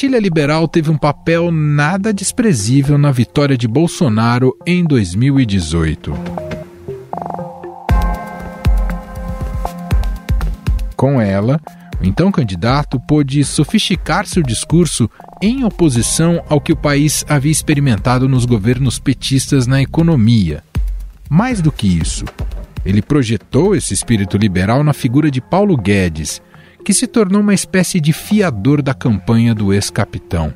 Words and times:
cartilha 0.00 0.18
liberal 0.18 0.66
teve 0.66 0.90
um 0.90 0.96
papel 0.96 1.52
nada 1.52 2.10
desprezível 2.10 2.96
na 2.96 3.12
vitória 3.12 3.54
de 3.54 3.68
Bolsonaro 3.68 4.56
em 4.66 4.82
2018. 4.82 6.14
Com 10.96 11.20
ela, 11.20 11.60
o 12.00 12.06
então 12.06 12.32
candidato 12.32 12.98
pôde 12.98 13.44
sofisticar 13.44 14.26
seu 14.26 14.42
discurso 14.42 15.06
em 15.42 15.64
oposição 15.64 16.42
ao 16.48 16.62
que 16.62 16.72
o 16.72 16.76
país 16.76 17.22
havia 17.28 17.52
experimentado 17.52 18.26
nos 18.26 18.46
governos 18.46 18.98
petistas 18.98 19.66
na 19.66 19.82
economia. 19.82 20.64
Mais 21.28 21.60
do 21.60 21.70
que 21.70 21.86
isso, 21.86 22.24
ele 22.86 23.02
projetou 23.02 23.76
esse 23.76 23.92
espírito 23.92 24.38
liberal 24.38 24.82
na 24.82 24.94
figura 24.94 25.30
de 25.30 25.42
Paulo 25.42 25.76
Guedes, 25.76 26.40
que 26.84 26.92
se 26.92 27.06
tornou 27.06 27.40
uma 27.40 27.54
espécie 27.54 28.00
de 28.00 28.12
fiador 28.12 28.82
da 28.82 28.94
campanha 28.94 29.54
do 29.54 29.72
ex-capitão. 29.72 30.54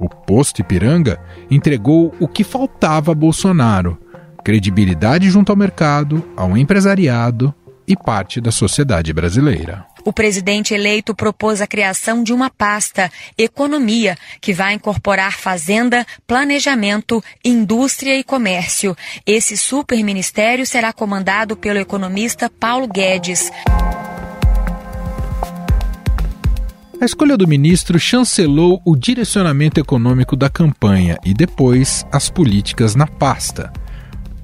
O 0.00 0.08
posto 0.08 0.60
Ipiranga 0.60 1.20
entregou 1.50 2.14
o 2.18 2.26
que 2.26 2.42
faltava 2.42 3.12
a 3.12 3.14
Bolsonaro: 3.14 3.98
credibilidade 4.44 5.30
junto 5.30 5.50
ao 5.50 5.56
mercado, 5.56 6.24
ao 6.36 6.56
empresariado 6.56 7.54
e 7.86 7.96
parte 7.96 8.40
da 8.40 8.50
sociedade 8.50 9.12
brasileira. 9.12 9.86
O 10.04 10.12
presidente 10.12 10.74
eleito 10.74 11.14
propôs 11.14 11.60
a 11.60 11.66
criação 11.66 12.24
de 12.24 12.32
uma 12.32 12.50
pasta, 12.50 13.10
Economia, 13.38 14.16
que 14.40 14.52
vai 14.52 14.74
incorporar 14.74 15.38
Fazenda, 15.38 16.04
Planejamento, 16.26 17.22
Indústria 17.44 18.18
e 18.18 18.24
Comércio. 18.24 18.96
Esse 19.24 19.56
superministério 19.56 20.66
será 20.66 20.92
comandado 20.92 21.56
pelo 21.56 21.78
economista 21.78 22.50
Paulo 22.50 22.88
Guedes. 22.88 23.50
A 27.02 27.04
escolha 27.04 27.36
do 27.36 27.48
ministro 27.48 27.98
chancelou 27.98 28.80
o 28.86 28.94
direcionamento 28.94 29.80
econômico 29.80 30.36
da 30.36 30.48
campanha 30.48 31.18
e 31.24 31.34
depois 31.34 32.06
as 32.12 32.30
políticas 32.30 32.94
na 32.94 33.08
pasta. 33.08 33.72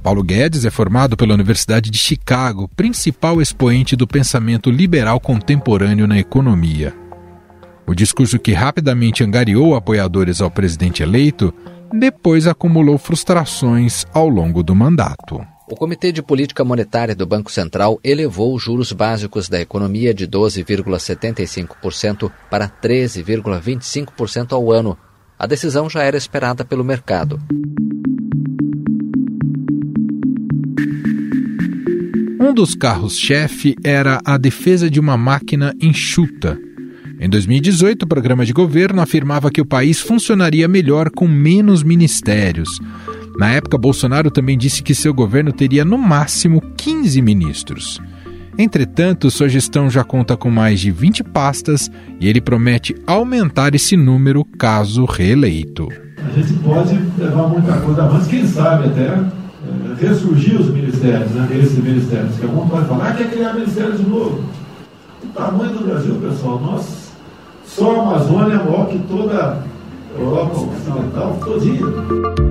Paulo 0.03 0.25
Guedes 0.25 0.65
é 0.65 0.71
formado 0.71 1.17
pela 1.17 1.35
Universidade 1.35 1.89
de 1.89 1.97
Chicago, 1.97 2.69
principal 2.75 3.41
expoente 3.41 3.95
do 3.95 4.09
pensamento 4.09 4.73
liberal 4.73 5.21
contemporâneo 5.21 6.09
na 6.09 6.19
economia. 6.19 6.93
O 7.87 7.95
discurso 7.95 8.41
que 8.41 8.53
rapidamente 8.53 9.23
angariou 9.23 9.77
apoiadores 9.77 10.41
ao 10.41 10.51
presidente 10.51 11.01
eleito 11.01 11.55
depois 11.93 12.49
acumulou 12.49 12.99
frustrações 12.99 14.05
ao 14.13 14.29
longo 14.29 14.65
do 14.65 14.75
mandato. 14.75 15.47
O 15.71 15.77
Comitê 15.77 16.11
de 16.11 16.23
Política 16.23 16.65
Monetária 16.65 17.15
do 17.15 17.27
Banco 17.27 17.53
Central 17.53 18.01
elevou 18.03 18.55
os 18.55 18.63
juros 18.63 18.91
básicos 18.91 19.51
da 19.51 19.61
economia 19.61 20.15
de 20.15 20.27
12,75% 20.27 22.33
para 22.51 22.67
13,25% 22.67 24.53
ao 24.53 24.73
ano. 24.73 24.97
A 25.39 25.47
decisão 25.47 25.91
já 25.91 26.03
era 26.03 26.17
esperada 26.17 26.65
pelo 26.65 26.83
mercado. 26.83 27.39
Um 32.41 32.55
dos 32.55 32.75
carros-chefe 32.75 33.77
era 33.85 34.23
a 34.25 34.39
defesa 34.39 34.89
de 34.89 34.99
uma 34.99 35.19
máquina 35.19 35.75
enxuta. 35.83 36.59
Em 37.21 37.29
2018, 37.29 38.05
o 38.05 38.09
programa 38.09 38.47
de 38.47 38.55
governo 38.55 39.03
afirmava 39.03 39.51
que 39.51 39.61
o 39.61 39.67
país 39.67 40.01
funcionaria 40.01 40.67
melhor 40.67 41.11
com 41.11 41.29
menos 41.29 41.83
ministérios. 41.83 42.71
Na 43.39 43.51
época, 43.53 43.79
Bolsonaro 43.79 44.33
também 44.33 44.59
disse 44.59 44.83
que 44.83 44.93
seu 44.93 45.15
governo 45.15 45.53
teria 45.53 45.85
no 45.85 45.97
máximo 45.97 46.61
15 46.77 47.23
ministros. 47.23 48.01
Entretanto, 48.59 49.31
sua 49.31 49.49
gestão 49.49 49.89
já 49.89 50.03
conta 50.03 50.37
com 50.37 50.51
mais 50.51 50.81
de 50.81 50.91
20 50.91 51.23
pastas 51.23 51.89
e 52.19 52.29
ele 52.29 52.41
promete 52.41 52.97
aumentar 53.07 53.77
esse 53.77 53.97
número 53.97 54.45
caso 54.45 55.05
reeleito. 55.05 55.87
A 56.19 56.37
gente 56.37 56.53
pode 56.55 56.99
levar 57.17 57.47
muita 57.47 57.81
coisa 57.81 58.03
avanço, 58.03 58.29
quem 58.29 58.45
sabe 58.45 58.89
até 58.89 59.23
ressurgir 60.01 60.61
os 60.61 60.71
ministérios, 60.71 61.31
né, 61.31 61.49
esses 61.53 61.79
ministérios, 61.79 62.37
que 62.37 62.45
alguns 62.45 62.69
podem 62.69 62.89
falar, 62.89 63.11
ah, 63.11 63.15
quer 63.15 63.31
criar 63.31 63.55
ministério 63.55 63.93
de 63.93 64.03
novo. 64.03 64.45
O 65.23 65.29
tamanho 65.29 65.75
do 65.75 65.87
Brasil, 65.87 66.17
pessoal, 66.17 66.61
nós, 66.61 67.13
só 67.65 68.01
a 68.01 68.03
Amazônia 68.03 68.55
é 68.55 68.57
maior 68.57 68.89
que 68.89 68.99
toda 68.99 69.63
a 70.17 70.19
Europa 70.19 70.57
Ocidental, 70.57 71.39
todinha. 71.45 72.49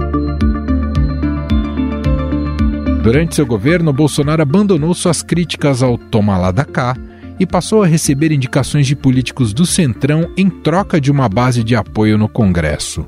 Durante 3.08 3.36
seu 3.36 3.46
governo, 3.46 3.94
Bolsonaro 3.94 4.42
abandonou 4.42 4.94
suas 4.94 5.24
críticas 5.24 5.82
ao 5.82 5.98
toma 5.98 6.52
da 6.52 6.66
e 7.40 7.46
passou 7.46 7.82
a 7.82 7.88
receber 7.88 8.34
indicações 8.34 8.86
de 8.86 8.98
políticos 8.98 9.54
do 9.54 9.66
Centrão 9.66 10.30
em 10.36 10.50
troca 10.50 11.00
de 11.00 11.10
uma 11.10 11.30
base 11.30 11.64
de 11.64 11.74
apoio 11.74 12.18
no 12.18 12.28
Congresso. 12.28 13.08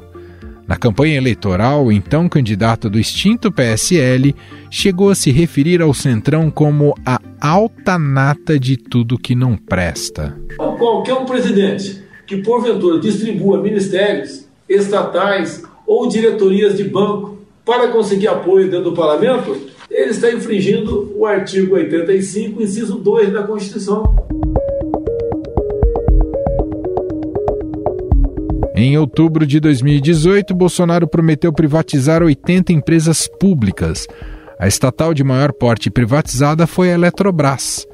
Na 0.65 0.77
campanha 0.77 1.17
eleitoral, 1.17 1.87
o 1.87 1.91
então 1.91 2.29
candidato 2.29 2.89
do 2.89 2.97
extinto 2.97 3.51
PSL 3.51 4.33
chegou 4.71 5.09
a 5.09 5.15
se 5.15 5.31
referir 5.31 5.81
ao 5.81 5.93
Centrão 5.93 6.49
como 6.49 6.95
a 7.05 7.19
alta 7.41 7.99
nata 7.99 8.57
de 8.57 8.77
tudo 8.77 9.19
que 9.19 9.35
não 9.35 9.57
presta. 9.57 10.33
Qualquer 10.55 11.15
um 11.15 11.25
presidente 11.25 12.01
que 12.25 12.37
porventura 12.37 13.01
distribua 13.01 13.61
ministérios 13.61 14.47
estatais 14.69 15.61
ou 15.85 16.07
diretorias 16.07 16.77
de 16.77 16.85
banco 16.85 17.37
para 17.65 17.89
conseguir 17.89 18.29
apoio 18.29 18.71
dentro 18.71 18.91
do 18.91 18.93
parlamento, 18.93 19.67
ele 19.89 20.11
está 20.11 20.31
infringindo 20.31 21.11
o 21.15 21.25
artigo 21.25 21.75
85, 21.75 22.61
inciso 22.61 22.97
2 22.99 23.33
da 23.33 23.43
Constituição. 23.43 24.03
Em 28.75 28.97
outubro 28.97 29.45
de 29.45 29.59
2018, 29.59 30.55
Bolsonaro 30.55 31.07
prometeu 31.07 31.51
privatizar 31.51 32.23
80 32.23 32.71
empresas 32.71 33.27
públicas. 33.27 34.07
A 34.57 34.67
estatal 34.67 35.13
de 35.13 35.23
maior 35.23 35.51
porte 35.51 35.89
privatizada 35.89 36.65
foi 36.65 36.91
a 36.91 36.93
Eletrobras. 36.93 37.85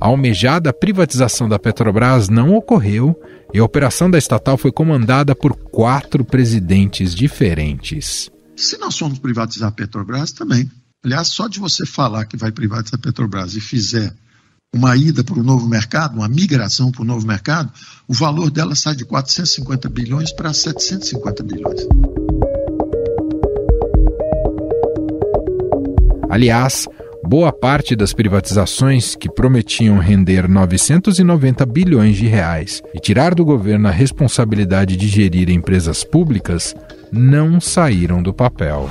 A 0.00 0.08
almejada 0.08 0.72
privatização 0.72 1.48
da 1.48 1.58
Petrobras 1.58 2.28
não 2.28 2.54
ocorreu 2.54 3.18
e 3.54 3.58
a 3.58 3.64
operação 3.64 4.10
da 4.10 4.18
estatal 4.18 4.58
foi 4.58 4.72
comandada 4.72 5.34
por 5.34 5.54
quatro 5.56 6.24
presidentes 6.24 7.14
diferentes. 7.14 8.30
Se 8.56 8.76
nós 8.78 8.98
formos 8.98 9.18
privatizar 9.18 9.68
a 9.68 9.72
Petrobras, 9.72 10.32
também. 10.32 10.68
Aliás, 11.04 11.28
só 11.28 11.46
de 11.46 11.60
você 11.60 11.84
falar 11.84 12.24
que 12.24 12.36
vai 12.36 12.50
privatizar 12.50 12.98
a 12.98 13.02
Petrobras 13.02 13.54
e 13.54 13.60
fizer 13.60 14.10
uma 14.74 14.96
ida 14.96 15.22
para 15.22 15.38
o 15.38 15.42
novo 15.42 15.68
mercado, 15.68 16.16
uma 16.16 16.28
migração 16.28 16.90
para 16.90 17.02
o 17.02 17.04
novo 17.04 17.26
mercado, 17.26 17.70
o 18.08 18.14
valor 18.14 18.50
dela 18.50 18.74
sai 18.74 18.96
de 18.96 19.04
450 19.04 19.88
bilhões 19.90 20.32
para 20.32 20.52
750 20.52 21.42
bilhões. 21.42 21.86
Aliás, 26.30 26.88
boa 27.22 27.52
parte 27.52 27.94
das 27.94 28.14
privatizações 28.14 29.14
que 29.14 29.30
prometiam 29.30 29.98
render 29.98 30.48
990 30.48 31.66
bilhões 31.66 32.16
de 32.16 32.26
reais 32.26 32.82
e 32.94 32.98
tirar 32.98 33.34
do 33.34 33.44
governo 33.44 33.88
a 33.88 33.92
responsabilidade 33.92 34.96
de 34.96 35.06
gerir 35.06 35.50
empresas 35.50 36.02
públicas 36.02 36.74
não 37.12 37.60
saíram 37.60 38.22
do 38.22 38.32
papel. 38.32 38.90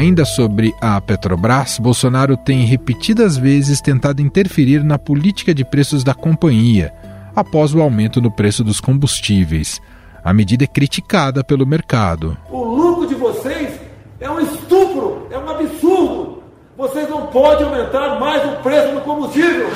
Ainda 0.00 0.24
sobre 0.24 0.74
a 0.80 0.98
Petrobras, 0.98 1.78
Bolsonaro 1.78 2.34
tem 2.34 2.64
repetidas 2.64 3.36
vezes 3.36 3.82
tentado 3.82 4.22
interferir 4.22 4.82
na 4.82 4.98
política 4.98 5.52
de 5.52 5.62
preços 5.62 6.02
da 6.02 6.14
companhia, 6.14 6.90
após 7.36 7.74
o 7.74 7.82
aumento 7.82 8.18
no 8.18 8.30
preço 8.30 8.64
dos 8.64 8.80
combustíveis. 8.80 9.78
A 10.24 10.32
medida 10.32 10.64
é 10.64 10.66
criticada 10.66 11.44
pelo 11.44 11.66
mercado. 11.66 12.34
O 12.50 12.64
lucro 12.64 13.06
de 13.06 13.14
vocês 13.14 13.78
é 14.18 14.30
um 14.30 14.40
estupro, 14.40 15.26
é 15.30 15.36
um 15.36 15.50
absurdo. 15.50 16.44
Vocês 16.78 17.06
não 17.10 17.26
podem 17.26 17.66
aumentar 17.66 18.18
mais 18.18 18.42
o 18.54 18.62
preço 18.62 18.94
do 18.94 19.02
combustível. 19.02 19.68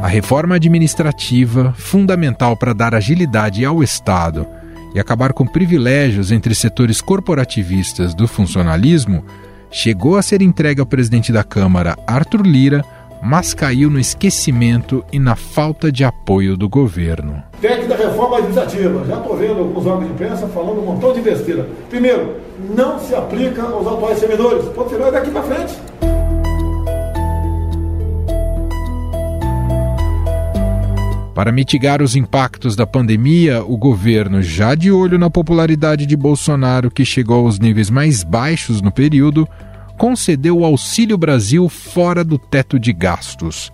A 0.00 0.06
reforma 0.06 0.54
administrativa, 0.54 1.74
fundamental 1.76 2.56
para 2.56 2.72
dar 2.72 2.94
agilidade 2.94 3.64
ao 3.64 3.82
Estado, 3.82 4.46
e 4.94 5.00
acabar 5.00 5.32
com 5.32 5.46
privilégios 5.46 6.32
entre 6.32 6.54
setores 6.54 7.00
corporativistas 7.00 8.14
do 8.14 8.26
funcionalismo, 8.26 9.24
chegou 9.70 10.16
a 10.16 10.22
ser 10.22 10.42
entregue 10.42 10.80
ao 10.80 10.86
presidente 10.86 11.32
da 11.32 11.44
Câmara, 11.44 11.96
Arthur 12.06 12.42
Lira, 12.42 12.84
mas 13.22 13.52
caiu 13.52 13.90
no 13.90 14.00
esquecimento 14.00 15.04
e 15.12 15.18
na 15.18 15.36
falta 15.36 15.92
de 15.92 16.04
apoio 16.04 16.56
do 16.56 16.68
governo. 16.68 17.42
PEC 17.60 17.86
da 17.86 17.94
reforma 17.94 18.38
administrativa. 18.38 19.04
Já 19.06 19.18
estou 19.18 19.36
vendo 19.36 19.58
alguns 19.58 19.86
órgãos 19.86 20.06
de 20.06 20.12
imprensa 20.14 20.48
falando 20.48 20.80
um 20.80 20.86
montão 20.86 21.12
de 21.12 21.20
besteira. 21.20 21.68
Primeiro, 21.90 22.36
não 22.74 22.98
se 22.98 23.14
aplica 23.14 23.62
aos 23.62 23.86
atuais 23.86 24.18
servidores. 24.18 24.64
Pode 24.74 24.88
tirar 24.88 25.10
daqui 25.10 25.30
para 25.30 25.42
frente. 25.42 25.74
Para 31.34 31.52
mitigar 31.52 32.02
os 32.02 32.16
impactos 32.16 32.74
da 32.74 32.86
pandemia, 32.86 33.62
o 33.64 33.76
governo, 33.76 34.42
já 34.42 34.74
de 34.74 34.90
olho 34.90 35.18
na 35.18 35.30
popularidade 35.30 36.04
de 36.04 36.16
Bolsonaro, 36.16 36.90
que 36.90 37.04
chegou 37.04 37.46
aos 37.46 37.58
níveis 37.58 37.88
mais 37.88 38.24
baixos 38.24 38.82
no 38.82 38.90
período, 38.90 39.48
concedeu 39.96 40.58
o 40.58 40.64
Auxílio 40.64 41.16
Brasil 41.16 41.68
fora 41.68 42.24
do 42.24 42.36
teto 42.36 42.78
de 42.78 42.92
gastos. 42.92 43.72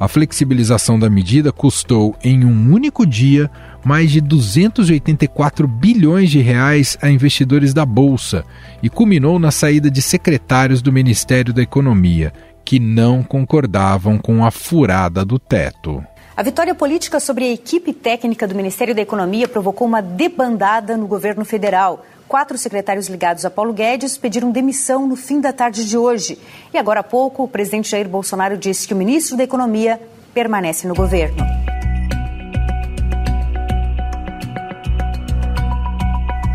A 0.00 0.08
flexibilização 0.08 0.98
da 0.98 1.08
medida 1.08 1.52
custou, 1.52 2.16
em 2.24 2.44
um 2.44 2.72
único 2.72 3.06
dia, 3.06 3.50
mais 3.84 4.10
de 4.10 4.20
284 4.20 5.68
bilhões 5.68 6.30
de 6.30 6.40
reais 6.40 6.98
a 7.00 7.10
investidores 7.10 7.72
da 7.72 7.84
Bolsa 7.84 8.44
e 8.82 8.88
culminou 8.88 9.38
na 9.38 9.50
saída 9.50 9.90
de 9.90 10.02
secretários 10.02 10.82
do 10.82 10.92
Ministério 10.92 11.52
da 11.52 11.62
Economia, 11.62 12.32
que 12.64 12.80
não 12.80 13.22
concordavam 13.22 14.18
com 14.18 14.44
a 14.44 14.50
furada 14.50 15.24
do 15.24 15.38
teto. 15.38 16.02
A 16.36 16.42
vitória 16.42 16.74
política 16.74 17.20
sobre 17.20 17.44
a 17.44 17.52
equipe 17.52 17.92
técnica 17.92 18.48
do 18.48 18.56
Ministério 18.56 18.92
da 18.92 19.00
Economia 19.00 19.46
provocou 19.46 19.86
uma 19.86 20.02
debandada 20.02 20.96
no 20.96 21.06
governo 21.06 21.44
federal. 21.44 22.04
Quatro 22.26 22.58
secretários 22.58 23.06
ligados 23.06 23.44
a 23.44 23.50
Paulo 23.50 23.72
Guedes 23.72 24.18
pediram 24.18 24.50
demissão 24.50 25.06
no 25.06 25.14
fim 25.14 25.40
da 25.40 25.52
tarde 25.52 25.84
de 25.84 25.96
hoje. 25.96 26.36
E 26.72 26.78
agora 26.78 27.00
há 27.00 27.04
pouco, 27.04 27.44
o 27.44 27.48
presidente 27.48 27.88
Jair 27.88 28.08
Bolsonaro 28.08 28.58
disse 28.58 28.88
que 28.88 28.92
o 28.92 28.96
ministro 28.96 29.36
da 29.36 29.44
Economia 29.44 30.00
permanece 30.34 30.88
no 30.88 30.94
governo. 30.94 31.36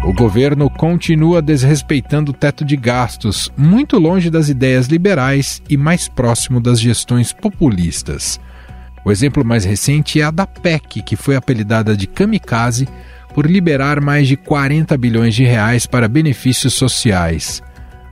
O 0.06 0.12
governo 0.12 0.70
continua 0.70 1.42
desrespeitando 1.42 2.32
o 2.32 2.36
teto 2.36 2.66
de 2.66 2.76
gastos, 2.76 3.50
muito 3.56 3.98
longe 3.98 4.30
das 4.30 4.50
ideias 4.50 4.88
liberais 4.88 5.62
e 5.70 5.78
mais 5.78 6.10
próximo 6.10 6.60
das 6.60 6.82
gestões 6.82 7.32
populistas. 7.32 8.42
O 9.06 9.12
exemplo 9.12 9.44
mais 9.46 9.66
recente 9.66 10.20
é 10.20 10.24
a 10.24 10.32
da 10.32 10.46
PEC, 10.46 11.02
que 11.02 11.16
foi 11.16 11.36
apelidada 11.36 11.96
de 11.96 12.08
kamikaze 12.08 12.88
por 13.34 13.46
liberar 13.46 14.02
mais 14.02 14.28
de 14.28 14.36
40 14.36 14.98
bilhões 14.98 15.36
de 15.36 15.44
reais 15.44 15.86
para 15.86 16.08
benefícios 16.08 16.74
sociais. 16.74 17.62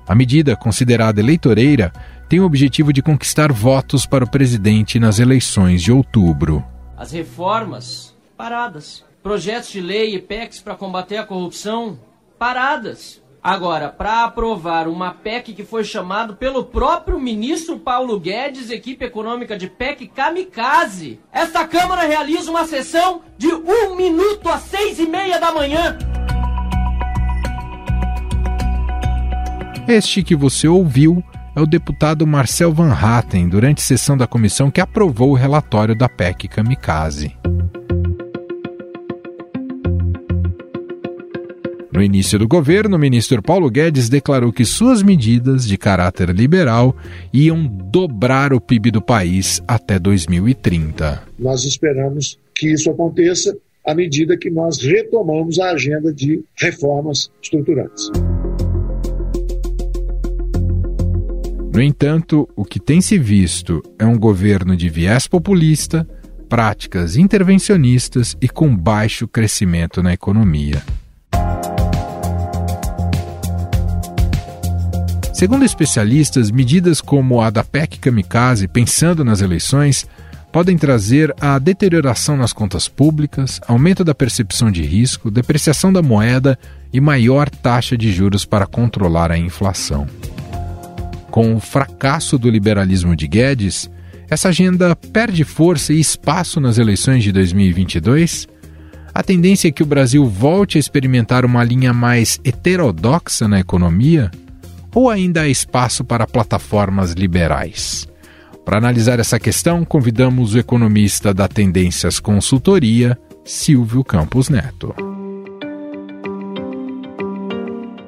A 0.07 0.15
medida, 0.15 0.55
considerada 0.55 1.19
eleitoreira, 1.19 1.91
tem 2.29 2.39
o 2.39 2.45
objetivo 2.45 2.93
de 2.93 3.01
conquistar 3.01 3.51
votos 3.51 4.05
para 4.05 4.23
o 4.23 4.29
presidente 4.29 4.99
nas 4.99 5.19
eleições 5.19 5.81
de 5.81 5.91
outubro. 5.91 6.63
As 6.95 7.11
reformas 7.11 8.15
paradas 8.37 9.05
projetos 9.27 9.69
de 9.71 9.81
lei 9.81 10.15
e 10.15 10.19
PECs 10.19 10.61
para 10.61 10.73
combater 10.73 11.17
a 11.17 11.25
corrupção 11.25 11.99
paradas. 12.39 13.21
Agora, 13.47 13.87
para 13.87 14.25
aprovar 14.25 14.89
uma 14.89 15.11
PEC 15.11 15.53
que 15.53 15.63
foi 15.63 15.85
chamado 15.85 16.35
pelo 16.35 16.65
próprio 16.65 17.17
ministro 17.17 17.79
Paulo 17.79 18.19
Guedes, 18.19 18.69
equipe 18.69 19.05
econômica 19.05 19.57
de 19.57 19.69
PEC 19.69 20.05
Kamikaze, 20.07 21.21
esta 21.31 21.65
Câmara 21.65 22.05
realiza 22.05 22.51
uma 22.51 22.65
sessão 22.65 23.21
de 23.37 23.47
um 23.47 23.95
minuto 23.95 24.49
às 24.49 24.63
seis 24.63 24.99
e 24.99 25.07
meia 25.07 25.39
da 25.39 25.53
manhã. 25.53 25.97
Este 29.87 30.21
que 30.23 30.35
você 30.35 30.67
ouviu 30.67 31.23
é 31.55 31.61
o 31.61 31.65
deputado 31.65 32.27
Marcel 32.27 32.73
Van 32.73 32.91
Hatten, 32.91 33.47
durante 33.47 33.81
sessão 33.81 34.17
da 34.17 34.27
comissão 34.27 34.69
que 34.69 34.81
aprovou 34.81 35.31
o 35.31 35.35
relatório 35.35 35.95
da 35.95 36.09
PEC 36.09 36.49
Kamikaze. 36.49 37.36
No 41.97 42.03
início 42.03 42.37
do 42.37 42.47
governo, 42.47 42.95
o 42.95 42.99
ministro 42.99 43.41
Paulo 43.41 43.71
Guedes 43.71 44.07
declarou 44.07 44.53
que 44.53 44.63
suas 44.63 45.01
medidas 45.01 45.67
de 45.67 45.79
caráter 45.79 46.29
liberal 46.29 46.95
iam 47.33 47.65
dobrar 47.65 48.53
o 48.53 48.61
PIB 48.61 48.91
do 48.91 49.01
país 49.01 49.63
até 49.67 49.97
2030. 49.97 51.23
Nós 51.39 51.63
esperamos 51.63 52.37
que 52.53 52.71
isso 52.71 52.91
aconteça 52.91 53.57
à 53.83 53.95
medida 53.95 54.37
que 54.37 54.47
nós 54.47 54.77
retomamos 54.79 55.57
a 55.57 55.71
agenda 55.71 56.13
de 56.13 56.45
reformas 56.55 57.31
estruturantes. 57.41 58.11
No 61.73 61.81
entanto, 61.81 62.47
o 62.55 62.63
que 62.63 62.79
tem 62.79 63.01
se 63.01 63.17
visto 63.17 63.81
é 63.97 64.05
um 64.05 64.19
governo 64.19 64.77
de 64.77 64.87
viés 64.87 65.25
populista, 65.25 66.07
práticas 66.47 67.17
intervencionistas 67.17 68.37
e 68.39 68.47
com 68.47 68.77
baixo 68.77 69.27
crescimento 69.27 70.03
na 70.03 70.13
economia. 70.13 70.83
Segundo 75.37 75.63
especialistas, 75.63 76.49
medidas 76.49 76.99
como 76.99 77.39
a 77.41 77.51
da 77.51 77.63
PEC 77.63 77.99
Kamikaze, 77.99 78.67
pensando 78.67 79.23
nas 79.23 79.39
eleições, 79.39 80.07
podem 80.51 80.75
trazer 80.75 81.31
a 81.39 81.59
deterioração 81.59 82.35
nas 82.35 82.51
contas 82.51 82.87
públicas, 82.87 83.61
aumento 83.67 84.03
da 84.03 84.15
percepção 84.15 84.71
de 84.71 84.81
risco, 84.81 85.29
depreciação 85.29 85.93
da 85.93 86.01
moeda 86.01 86.57
e 86.91 86.99
maior 86.99 87.51
taxa 87.51 87.95
de 87.95 88.11
juros 88.11 88.45
para 88.45 88.65
controlar 88.65 89.31
a 89.31 89.37
inflação. 89.37 90.07
Com 91.29 91.53
o 91.53 91.59
fracasso 91.59 92.39
do 92.39 92.49
liberalismo 92.49 93.15
de 93.15 93.27
Guedes, 93.27 93.91
essa 94.27 94.49
agenda 94.49 94.95
perde 94.95 95.43
força 95.43 95.93
e 95.93 95.99
espaço 95.99 96.59
nas 96.59 96.79
eleições 96.79 97.23
de 97.23 97.31
2022? 97.31 98.47
A 99.13 99.21
tendência 99.21 99.67
é 99.67 99.71
que 99.71 99.83
o 99.83 99.85
Brasil 99.85 100.25
volte 100.25 100.79
a 100.79 100.79
experimentar 100.79 101.45
uma 101.45 101.63
linha 101.63 101.93
mais 101.93 102.39
heterodoxa 102.43 103.47
na 103.47 103.59
economia? 103.59 104.31
Ou 104.97 105.11
ainda 105.11 105.41
há 105.41 105.47
espaço 105.47 106.03
para 106.03 106.25
plataformas 106.25 107.11
liberais? 107.11 108.07
Para 108.65 108.79
analisar 108.79 109.19
essa 109.19 109.39
questão, 109.39 109.85
convidamos 109.85 110.55
o 110.55 110.57
economista 110.57 111.31
da 111.35 111.47
Tendências 111.47 112.19
Consultoria, 112.19 113.15
Silvio 113.45 114.03
Campos 114.03 114.49
Neto. 114.49 114.95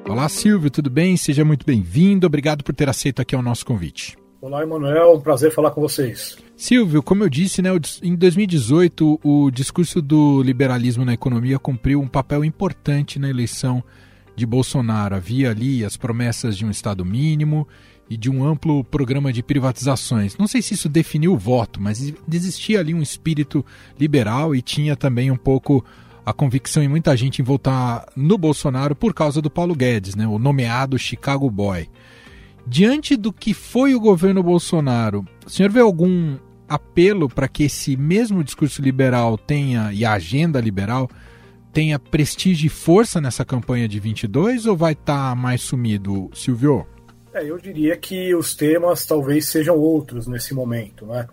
Olá, 0.09 0.27
Silvio, 0.29 0.71
tudo 0.71 0.89
bem? 0.89 1.15
Seja 1.15 1.45
muito 1.45 1.63
bem-vindo. 1.63 2.25
Obrigado 2.25 2.63
por 2.63 2.73
ter 2.73 2.89
aceito 2.89 3.21
aqui 3.21 3.35
o 3.35 3.41
nosso 3.43 3.67
convite. 3.67 4.17
Olá, 4.41 4.63
Emanuel. 4.63 5.13
Um 5.13 5.21
prazer 5.21 5.53
falar 5.53 5.69
com 5.69 5.81
vocês. 5.81 6.39
Silvio, 6.57 7.03
como 7.03 7.23
eu 7.23 7.29
disse, 7.29 7.61
né, 7.61 7.69
em 8.01 8.15
2018, 8.15 9.19
o 9.23 9.51
discurso 9.51 10.01
do 10.01 10.41
liberalismo 10.41 11.05
na 11.05 11.13
economia 11.13 11.59
cumpriu 11.59 12.01
um 12.01 12.07
papel 12.07 12.43
importante 12.43 13.19
na 13.19 13.29
eleição 13.29 13.83
de 14.39 14.45
Bolsonaro. 14.45 15.15
Havia 15.15 15.51
ali 15.51 15.85
as 15.85 15.97
promessas 15.97 16.57
de 16.57 16.65
um 16.65 16.71
Estado 16.71 17.05
mínimo 17.05 17.67
e 18.09 18.17
de 18.17 18.29
um 18.29 18.43
amplo 18.43 18.83
programa 18.83 19.31
de 19.31 19.43
privatizações. 19.43 20.35
Não 20.37 20.47
sei 20.47 20.61
se 20.61 20.73
isso 20.73 20.89
definiu 20.89 21.33
o 21.33 21.37
voto, 21.37 21.79
mas 21.79 22.13
existia 22.31 22.79
ali 22.79 22.93
um 22.93 23.01
espírito 23.03 23.63
liberal 23.99 24.55
e 24.55 24.61
tinha 24.61 24.95
também 24.95 25.29
um 25.29 25.37
pouco 25.37 25.85
a 26.25 26.33
convicção 26.33 26.81
em 26.81 26.87
muita 26.87 27.15
gente 27.15 27.41
em 27.41 27.45
votar 27.45 28.05
no 28.15 28.37
Bolsonaro 28.37 28.95
por 28.95 29.13
causa 29.13 29.41
do 29.41 29.49
Paulo 29.49 29.75
Guedes, 29.75 30.15
né, 30.15 30.27
o 30.27 30.39
nomeado 30.39 30.97
Chicago 30.97 31.49
Boy. 31.49 31.89
Diante 32.65 33.15
do 33.15 33.31
que 33.33 33.53
foi 33.53 33.95
o 33.95 33.99
governo 33.99 34.43
Bolsonaro, 34.43 35.25
o 35.45 35.49
senhor 35.49 35.71
vê 35.71 35.79
algum 35.79 36.37
apelo 36.67 37.27
para 37.27 37.47
que 37.47 37.63
esse 37.63 37.97
mesmo 37.97 38.43
discurso 38.43 38.81
liberal 38.81 39.37
tenha 39.37 39.91
e 39.91 40.05
a 40.05 40.13
agenda 40.13 40.61
liberal 40.61 41.09
tenha 41.71 41.99
prestígio 41.99 42.67
e 42.67 42.69
força 42.69 43.21
nessa 43.21 43.45
campanha 43.45 43.87
de 43.87 43.99
22 43.99 44.65
ou 44.65 44.75
vai 44.75 44.93
estar 44.93 45.29
tá 45.29 45.35
mais 45.35 45.61
sumido, 45.61 46.29
Silvio? 46.33 46.85
É, 47.33 47.43
eu 47.43 47.57
diria 47.57 47.95
que 47.95 48.33
os 48.33 48.55
temas 48.55 49.05
talvez 49.05 49.47
sejam 49.47 49.77
outros 49.77 50.27
nesse 50.27 50.53
momento, 50.53 51.05
né? 51.05 51.27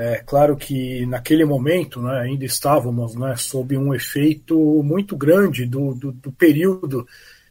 É 0.00 0.22
claro 0.24 0.56
que 0.56 1.04
naquele 1.06 1.44
momento 1.44 2.00
né, 2.00 2.20
ainda 2.20 2.44
estávamos 2.44 3.16
né, 3.16 3.34
sob 3.36 3.76
um 3.76 3.92
efeito 3.92 4.56
muito 4.84 5.16
grande 5.16 5.66
do, 5.66 5.92
do, 5.92 6.12
do 6.12 6.30
período, 6.30 7.04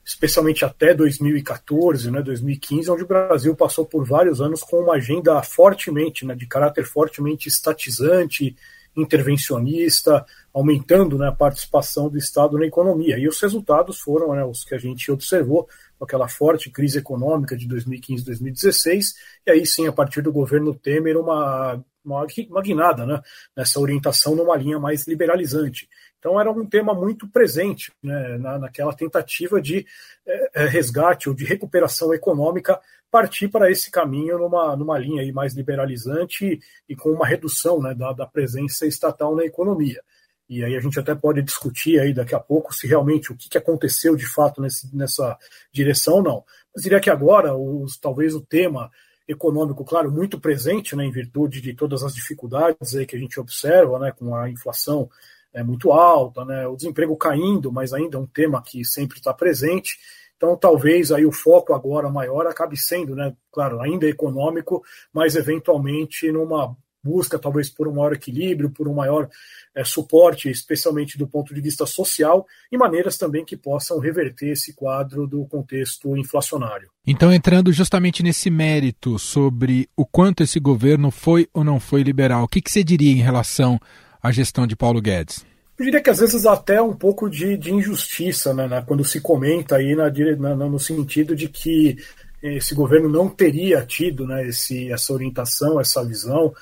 especialmente 0.05 0.63
até 0.63 0.93
2014, 0.93 2.09
né, 2.09 2.21
2015, 2.21 2.89
onde 2.89 3.03
o 3.03 3.07
Brasil 3.07 3.53
passou 3.53 3.85
por 3.85 4.05
vários 4.05 4.39
anos 4.39 4.61
com 4.61 4.77
uma 4.77 4.93
agenda 4.95 5.41
fortemente, 5.43 6.25
né, 6.25 6.35
de 6.35 6.47
caráter 6.47 6.85
fortemente 6.85 7.49
estatizante, 7.49 8.55
intervencionista, 8.97 10.25
aumentando 10.53 11.17
né, 11.17 11.27
a 11.27 11.31
participação 11.31 12.09
do 12.09 12.17
Estado 12.17 12.57
na 12.57 12.65
economia. 12.65 13.17
E 13.17 13.27
os 13.27 13.39
resultados 13.39 13.99
foram 13.99 14.33
né, 14.33 14.43
os 14.43 14.63
que 14.63 14.73
a 14.73 14.77
gente 14.77 15.11
observou, 15.11 15.67
aquela 16.01 16.27
forte 16.27 16.69
crise 16.69 16.99
econômica 16.99 17.55
de 17.55 17.67
2015 17.67 18.25
2016, 18.25 19.15
e 19.45 19.51
aí 19.51 19.65
sim, 19.65 19.87
a 19.87 19.91
partir 19.91 20.21
do 20.21 20.31
governo 20.31 20.75
Temer, 20.75 21.17
uma, 21.17 21.83
uma, 22.03 22.25
uma 22.49 22.61
guinada 22.61 23.05
né, 23.05 23.21
nessa 23.55 23.79
orientação 23.79 24.35
numa 24.35 24.55
linha 24.55 24.79
mais 24.79 25.07
liberalizante. 25.07 25.87
Então 26.19 26.39
era 26.39 26.51
um 26.51 26.65
tema 26.65 26.93
muito 26.93 27.27
presente 27.27 27.91
né, 28.01 28.37
na, 28.37 28.59
naquela 28.59 28.93
tentativa 28.93 29.61
de 29.61 29.85
é, 30.25 30.65
resgate 30.65 31.29
ou 31.29 31.35
de 31.35 31.45
recuperação 31.45 32.13
econômica 32.13 32.79
partir 33.09 33.47
para 33.47 33.71
esse 33.71 33.89
caminho 33.89 34.37
numa, 34.37 34.75
numa 34.75 34.97
linha 34.97 35.21
aí 35.21 35.31
mais 35.31 35.53
liberalizante 35.53 36.59
e, 36.87 36.95
com 36.95 37.09
uma 37.09 37.25
redução 37.25 37.81
né, 37.81 37.93
da, 37.93 38.13
da 38.13 38.25
presença 38.25 38.85
estatal 38.85 39.35
na 39.35 39.45
economia. 39.45 40.01
E 40.49 40.63
aí 40.63 40.75
a 40.75 40.79
gente 40.79 40.99
até 40.99 41.13
pode 41.13 41.41
discutir 41.41 41.99
aí 41.99 42.13
daqui 42.13 42.33
a 42.33 42.39
pouco 42.39 42.73
se 42.73 42.87
realmente 42.87 43.31
o 43.31 43.35
que, 43.35 43.49
que 43.49 43.57
aconteceu 43.57 44.15
de 44.15 44.25
fato 44.25 44.61
nesse, 44.61 44.95
nessa 44.95 45.37
direção 45.71 46.21
não. 46.21 46.43
Mas 46.73 46.83
diria 46.83 46.99
que 46.99 47.09
agora, 47.09 47.55
os, 47.55 47.97
talvez 47.97 48.33
o 48.33 48.41
tema 48.41 48.89
econômico, 49.27 49.83
claro, 49.83 50.09
muito 50.09 50.39
presente, 50.39 50.95
né, 50.95 51.03
em 51.03 51.11
virtude 51.11 51.59
de 51.59 51.73
todas 51.73 52.01
as 52.01 52.13
dificuldades 52.13 52.95
aí 52.95 53.05
que 53.05 53.15
a 53.15 53.19
gente 53.19 53.39
observa, 53.39 53.99
né, 53.99 54.13
com 54.17 54.33
a 54.33 54.49
inflação 54.49 55.09
é, 55.53 55.61
muito 55.61 55.91
alta, 55.91 56.45
né, 56.45 56.65
o 56.65 56.77
desemprego 56.77 57.15
caindo, 57.17 57.71
mas 57.71 57.93
ainda 57.93 58.17
é 58.17 58.21
um 58.21 58.25
tema 58.25 58.61
que 58.61 58.85
sempre 58.85 59.17
está 59.17 59.33
presente. 59.33 59.97
Então, 60.37 60.55
talvez 60.55 61.11
aí 61.11 61.25
o 61.25 61.31
foco 61.31 61.73
agora 61.73 62.09
maior 62.09 62.45
acabe 62.45 62.77
sendo, 62.77 63.15
né, 63.15 63.33
claro, 63.51 63.81
ainda 63.81 64.07
econômico, 64.07 64.83
mas 65.11 65.35
eventualmente 65.35 66.31
numa 66.31 66.77
busca 67.03 67.39
talvez 67.39 67.69
por 67.69 67.87
um 67.87 67.93
maior 67.93 68.13
equilíbrio, 68.13 68.69
por 68.69 68.87
um 68.87 68.93
maior 68.93 69.29
é, 69.73 69.83
suporte, 69.83 70.49
especialmente 70.49 71.17
do 71.17 71.27
ponto 71.27 71.53
de 71.53 71.61
vista 71.61 71.85
social, 71.85 72.45
e 72.71 72.77
maneiras 72.77 73.17
também 73.17 73.45
que 73.45 73.55
possam 73.55 73.99
reverter 73.99 74.49
esse 74.49 74.75
quadro 74.75 75.25
do 75.25 75.45
contexto 75.45 76.15
inflacionário. 76.17 76.89
Então, 77.05 77.31
entrando 77.31 77.71
justamente 77.71 78.21
nesse 78.21 78.49
mérito 78.49 79.17
sobre 79.17 79.89
o 79.95 80.05
quanto 80.05 80.43
esse 80.43 80.59
governo 80.59 81.09
foi 81.09 81.47
ou 81.53 81.63
não 81.63 81.79
foi 81.79 82.03
liberal, 82.03 82.43
o 82.43 82.47
que, 82.47 82.61
que 82.61 82.71
você 82.71 82.83
diria 82.83 83.11
em 83.11 83.21
relação 83.21 83.79
à 84.21 84.31
gestão 84.31 84.67
de 84.67 84.75
Paulo 84.75 85.01
Guedes? 85.01 85.45
Eu 85.77 85.85
diria 85.85 86.01
que 86.01 86.09
às 86.09 86.19
vezes 86.19 86.45
até 86.45 86.81
um 86.81 86.95
pouco 86.95 87.29
de, 87.29 87.55
de 87.55 87.71
injustiça, 87.71 88.53
né, 88.53 88.67
né, 88.67 88.83
quando 88.85 89.05
se 89.05 89.21
comenta 89.21 89.75
aí 89.75 89.95
na, 89.95 90.09
na, 90.55 90.55
no 90.55 90.79
sentido 90.79 91.35
de 91.35 91.47
que 91.47 91.97
esse 92.41 92.73
governo 92.73 93.07
não 93.09 93.29
teria 93.29 93.85
tido 93.85 94.25
né, 94.25 94.47
esse, 94.47 94.91
essa 94.91 95.13
orientação, 95.13 95.79
essa 95.79 96.03
visão. 96.03 96.53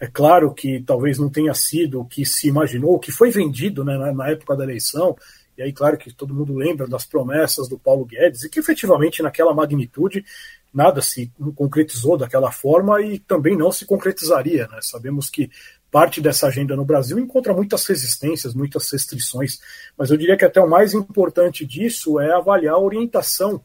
É 0.00 0.06
claro 0.06 0.52
que 0.52 0.82
talvez 0.86 1.18
não 1.18 1.28
tenha 1.28 1.54
sido 1.54 2.00
o 2.00 2.04
que 2.04 2.24
se 2.24 2.48
imaginou, 2.48 2.94
o 2.94 2.98
que 2.98 3.12
foi 3.12 3.30
vendido 3.30 3.84
né, 3.84 3.96
na, 3.98 4.12
na 4.12 4.30
época 4.30 4.56
da 4.56 4.64
eleição, 4.64 5.16
e 5.56 5.62
aí, 5.62 5.72
claro 5.72 5.98
que 5.98 6.12
todo 6.12 6.34
mundo 6.34 6.54
lembra 6.54 6.88
das 6.88 7.04
promessas 7.04 7.68
do 7.68 7.78
Paulo 7.78 8.06
Guedes, 8.06 8.42
e 8.42 8.48
que 8.48 8.58
efetivamente 8.58 9.22
naquela 9.22 9.52
magnitude 9.52 10.24
nada 10.72 11.02
se 11.02 11.30
concretizou 11.54 12.16
daquela 12.16 12.50
forma 12.50 13.00
e 13.02 13.18
também 13.18 13.56
não 13.56 13.70
se 13.70 13.84
concretizaria. 13.84 14.66
Né? 14.68 14.78
Sabemos 14.80 15.28
que 15.28 15.50
parte 15.92 16.22
dessa 16.22 16.46
agenda 16.46 16.74
no 16.74 16.86
Brasil 16.86 17.18
encontra 17.18 17.52
muitas 17.52 17.84
resistências, 17.84 18.54
muitas 18.54 18.90
restrições, 18.90 19.60
mas 19.96 20.10
eu 20.10 20.16
diria 20.16 20.38
que 20.38 20.44
até 20.44 20.58
o 20.58 20.68
mais 20.68 20.94
importante 20.94 21.66
disso 21.66 22.18
é 22.18 22.32
avaliar 22.32 22.76
a 22.76 22.80
orientação 22.80 23.62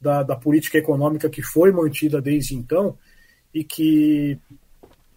da, 0.00 0.24
da 0.24 0.34
política 0.34 0.76
econômica 0.76 1.30
que 1.30 1.40
foi 1.40 1.70
mantida 1.70 2.20
desde 2.20 2.56
então 2.56 2.98
e 3.54 3.62
que, 3.62 4.36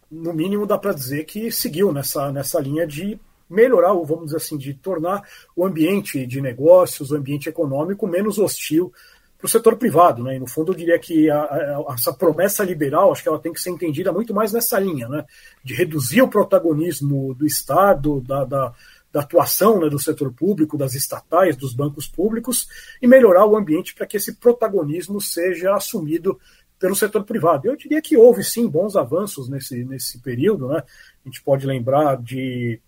no 0.10 0.34
mínimo, 0.34 0.68
dá 0.68 0.78
para 0.78 0.94
dizer 0.94 1.24
que 1.26 1.52
seguiu 1.52 1.92
nessa, 1.92 2.32
nessa 2.32 2.60
linha 2.60 2.86
de 2.86 3.20
melhorar, 3.50 3.94
vamos 3.94 4.26
dizer 4.26 4.38
assim, 4.38 4.58
de 4.58 4.76
tornar 4.76 5.28
o 5.56 5.66
ambiente 5.66 6.28
de 6.28 6.40
negócios, 6.40 7.10
o 7.10 7.16
ambiente 7.16 7.50
econômico 7.50 8.08
menos 8.08 8.38
hostil 8.38 8.94
para 9.42 9.48
o 9.48 9.50
setor 9.50 9.76
privado, 9.76 10.24
né? 10.24 10.36
E 10.36 10.40
no 10.40 10.46
fundo 10.46 10.72
eu 10.72 10.76
diria 10.76 11.00
que 11.00 11.28
a, 11.30 11.42
a, 11.42 11.96
essa 11.96 12.14
promessa 12.14 12.64
liberal, 12.64 13.12
acho 13.12 13.24
que 13.24 13.28
ela 13.28 13.40
tem 13.40 13.52
que 13.52 13.60
ser 13.60 13.72
entendida 13.72 14.12
muito 14.12 14.36
mais 14.36 14.54
nessa 14.54 14.80
linha, 14.80 15.10
né? 15.10 15.26
De 15.64 15.74
reduzir 15.74 16.22
o 16.22 16.28
protagonismo 16.28 17.34
do 17.34 17.46
Estado, 17.46 18.22
da, 18.22 18.46
da, 18.46 18.74
da 19.12 19.22
atuação 19.22 19.80
né, 19.80 19.90
do 19.90 19.98
setor 19.98 20.32
público, 20.32 20.78
das 20.78 20.94
estatais, 20.94 21.58
dos 21.58 21.74
bancos 21.74 22.08
públicos 22.08 22.68
e 23.02 23.08
melhorar 23.08 23.48
o 23.48 23.58
ambiente 23.58 23.96
para 23.96 24.06
que 24.06 24.18
esse 24.18 24.36
protagonismo 24.36 25.20
seja 25.20 25.74
assumido 25.74 26.40
pelo 26.80 26.96
setor 26.96 27.24
privado. 27.24 27.68
Eu 27.68 27.76
diria 27.76 28.02
que 28.02 28.16
houve 28.16 28.44
sim 28.44 28.68
bons 28.68 28.96
avanços 28.96 29.50
nesse, 29.50 29.84
nesse 29.84 30.20
período, 30.20 30.68
né? 30.68 30.84
A 31.26 31.28
gente 31.28 31.42
pode 31.42 31.66
lembrar 31.66 32.16
de 32.22 32.80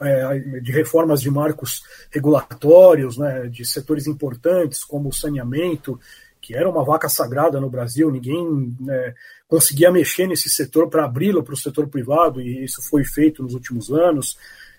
é, 0.00 0.38
de 0.60 0.72
reformas 0.72 1.20
de 1.20 1.30
marcos 1.30 1.82
regulatórios, 2.10 3.18
né, 3.18 3.46
de 3.48 3.64
setores 3.64 4.06
importantes 4.06 4.82
como 4.82 5.08
o 5.08 5.12
saneamento, 5.12 6.00
que 6.40 6.56
era 6.56 6.68
uma 6.68 6.84
vaca 6.84 7.08
sagrada 7.08 7.60
no 7.60 7.68
Brasil, 7.68 8.10
ninguém 8.10 8.74
né, 8.80 9.14
conseguia 9.46 9.92
mexer 9.92 10.26
nesse 10.26 10.48
setor 10.48 10.88
para 10.88 11.04
abri-lo 11.04 11.42
para 11.42 11.54
o 11.54 11.56
setor 11.56 11.86
privado, 11.88 12.40
e 12.40 12.64
isso 12.64 12.80
foi 12.88 13.04
feito 13.04 13.42
nos 13.42 13.54
últimos 13.54 13.90
anos. 13.90 14.38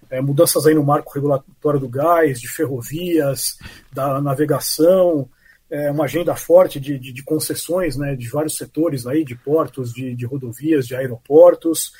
É, 0.09 0.19
mudanças 0.19 0.65
aí 0.65 0.73
no 0.73 0.83
marco 0.83 1.13
regulatório 1.13 1.79
do 1.79 1.87
gás, 1.87 2.41
de 2.41 2.47
ferrovias, 2.47 3.57
da 3.93 4.19
navegação, 4.19 5.29
é, 5.69 5.89
uma 5.89 6.03
agenda 6.03 6.35
forte 6.35 6.79
de, 6.79 6.99
de, 6.99 7.13
de, 7.13 7.23
concessões 7.23 7.95
né, 7.95 8.13
de 8.13 8.27
vários 8.27 8.57
setores 8.57 9.07
aí, 9.07 9.23
de 9.23 9.35
portos, 9.35 9.93
de, 9.93 10.13
de 10.13 10.25
rodovias, 10.25 10.85
de 10.85 10.95
aeroportos, 10.95 11.93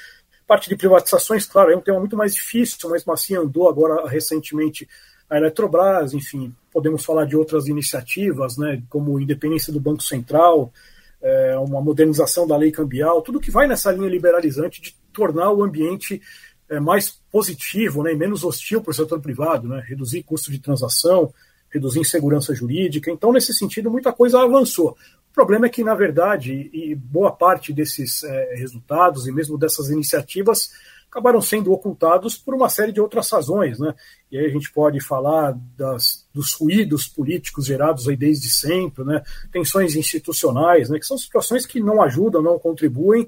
Parte 0.52 0.68
de 0.68 0.76
privatizações, 0.76 1.46
claro, 1.46 1.72
é 1.72 1.78
um 1.78 1.80
tema 1.80 1.98
muito 1.98 2.18
mais 2.18 2.34
difícil, 2.34 2.90
mas 2.90 3.08
assim 3.08 3.38
andou 3.38 3.70
agora 3.70 4.06
recentemente 4.06 4.86
a 5.30 5.38
Eletrobras, 5.38 6.14
enfim, 6.14 6.54
podemos 6.74 7.06
falar 7.06 7.24
de 7.24 7.38
outras 7.38 7.70
iniciativas, 7.70 8.58
né, 8.58 8.84
como 8.90 9.18
independência 9.18 9.72
do 9.72 9.80
Banco 9.80 10.04
Central, 10.04 10.70
é, 11.22 11.58
uma 11.58 11.80
modernização 11.80 12.46
da 12.46 12.58
lei 12.58 12.70
cambial, 12.70 13.22
tudo 13.22 13.40
que 13.40 13.50
vai 13.50 13.66
nessa 13.66 13.94
linha 13.94 14.10
liberalizante 14.10 14.82
de 14.82 14.94
tornar 15.14 15.54
o 15.54 15.64
ambiente 15.64 16.22
é, 16.68 16.82
mais 16.82 17.18
positivo 17.32 18.04
né, 18.04 18.14
menos 18.14 18.44
hostil 18.44 18.82
para 18.82 18.92
o 18.92 18.94
setor 18.94 19.22
privado, 19.22 19.70
né, 19.70 19.82
reduzir 19.88 20.22
custo 20.22 20.52
de 20.52 20.60
transação, 20.60 21.34
reduzir 21.72 22.00
insegurança 22.00 22.54
jurídica. 22.54 23.10
Então, 23.10 23.32
nesse 23.32 23.54
sentido, 23.54 23.90
muita 23.90 24.12
coisa 24.12 24.42
avançou. 24.42 24.98
O 25.32 25.34
problema 25.34 25.66
é 25.66 25.70
que, 25.70 25.84
na 25.84 25.96
verdade, 25.96 26.70
e 26.74 26.94
boa 26.94 27.32
parte 27.32 27.72
desses 27.72 28.24
é, 28.24 28.56
resultados 28.56 29.28
e 29.28 29.32
mesmo 29.32 29.58
dessas 29.58 29.90
iniciativas 29.90 30.72
acabaram 31.10 31.42
sendo 31.42 31.74
ocultados 31.74 32.38
por 32.38 32.54
uma 32.54 32.70
série 32.70 32.94
de 32.94 33.02
outras 33.02 33.30
razões, 33.30 33.80
né? 33.80 33.94
E 34.32 34.38
aí 34.38 34.46
a 34.46 34.50
gente 34.50 34.72
pode 34.72 35.02
falar 35.02 35.54
das, 35.78 36.26
dos 36.34 36.54
ruídos 36.54 37.06
políticos 37.06 37.66
gerados 37.66 38.08
aí 38.08 38.16
desde 38.16 38.50
sempre, 38.50 39.04
né? 39.04 39.22
Tensões 39.52 39.96
institucionais, 39.96 40.90
né? 40.90 40.98
Que 40.98 41.06
são 41.06 41.18
situações 41.18 41.66
que 41.66 41.82
não 41.82 42.02
ajudam, 42.02 42.42
não 42.42 42.58
contribuem, 42.58 43.28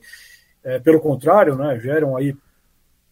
é, 0.63 0.79
pelo 0.79 1.01
contrário, 1.01 1.57
né? 1.57 1.77
Geram 1.77 2.15
aí 2.15 2.33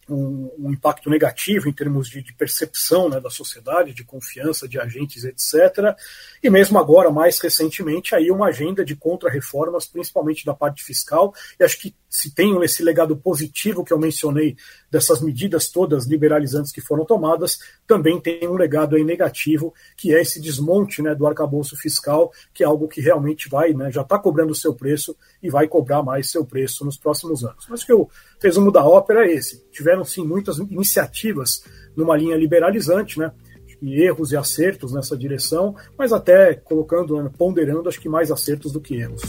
um, 0.08 0.50
um, 0.58 0.72
impacto 0.72 1.08
negativo 1.08 1.68
em 1.68 1.72
termos 1.72 2.08
de, 2.08 2.22
de 2.22 2.32
percepção 2.32 3.08
né, 3.08 3.20
da 3.20 3.30
sociedade, 3.30 3.94
de 3.94 4.04
confiança 4.04 4.68
de 4.68 4.78
agentes, 4.78 5.24
etc. 5.24 5.96
E 6.42 6.50
mesmo 6.50 6.78
agora, 6.78 7.10
mais 7.10 7.38
recentemente, 7.38 8.14
aí 8.14 8.30
uma 8.30 8.48
agenda 8.48 8.84
de 8.84 8.96
contra-reformas, 8.96 9.86
principalmente 9.86 10.44
da 10.44 10.54
parte 10.54 10.82
fiscal. 10.82 11.32
E 11.58 11.64
acho 11.64 11.78
que 11.78 11.94
se 12.12 12.34
tem 12.34 12.62
esse 12.62 12.84
legado 12.84 13.16
positivo 13.16 13.82
que 13.82 13.90
eu 13.90 13.98
mencionei 13.98 14.54
dessas 14.90 15.22
medidas 15.22 15.70
todas 15.70 16.06
liberalizantes 16.06 16.70
que 16.70 16.82
foram 16.82 17.06
tomadas, 17.06 17.58
também 17.86 18.20
tem 18.20 18.46
um 18.46 18.54
legado 18.54 18.94
aí 18.94 19.02
negativo, 19.02 19.72
que 19.96 20.14
é 20.14 20.20
esse 20.20 20.38
desmonte 20.38 21.00
né, 21.00 21.14
do 21.14 21.26
arcabouço 21.26 21.74
fiscal, 21.74 22.30
que 22.52 22.62
é 22.62 22.66
algo 22.66 22.86
que 22.86 23.00
realmente 23.00 23.48
vai, 23.48 23.72
né, 23.72 23.90
já 23.90 24.02
está 24.02 24.18
cobrando 24.18 24.52
o 24.52 24.54
seu 24.54 24.74
preço 24.74 25.16
e 25.42 25.48
vai 25.48 25.66
cobrar 25.66 26.02
mais 26.02 26.30
seu 26.30 26.44
preço 26.44 26.84
nos 26.84 26.98
próximos 26.98 27.44
anos. 27.44 27.66
Mas 27.66 27.82
que 27.82 27.94
o 27.94 28.06
resumo 28.42 28.70
da 28.70 28.84
ópera 28.84 29.26
é 29.26 29.32
esse. 29.32 29.64
Tiveram 29.70 30.04
sim 30.04 30.22
muitas 30.22 30.58
iniciativas 30.58 31.64
numa 31.96 32.14
linha 32.14 32.36
liberalizante, 32.36 33.18
né? 33.18 33.32
E 33.80 34.02
erros 34.02 34.32
e 34.32 34.36
acertos 34.36 34.92
nessa 34.92 35.16
direção, 35.16 35.74
mas 35.98 36.12
até 36.12 36.52
colocando, 36.52 37.32
ponderando, 37.38 37.88
acho 37.88 38.00
que 38.00 38.08
mais 38.08 38.30
acertos 38.30 38.70
do 38.70 38.82
que 38.82 38.96
erros. 38.96 39.22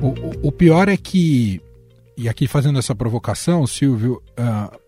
O, 0.00 0.48
o, 0.48 0.52
pior 0.52 0.88
é 0.88 0.96
que, 0.96 1.60
e 2.16 2.28
aqui 2.28 2.46
fazendo 2.46 2.78
essa 2.78 2.94
provocação, 2.94 3.66
Silvio, 3.66 4.22
uh, 4.38 4.78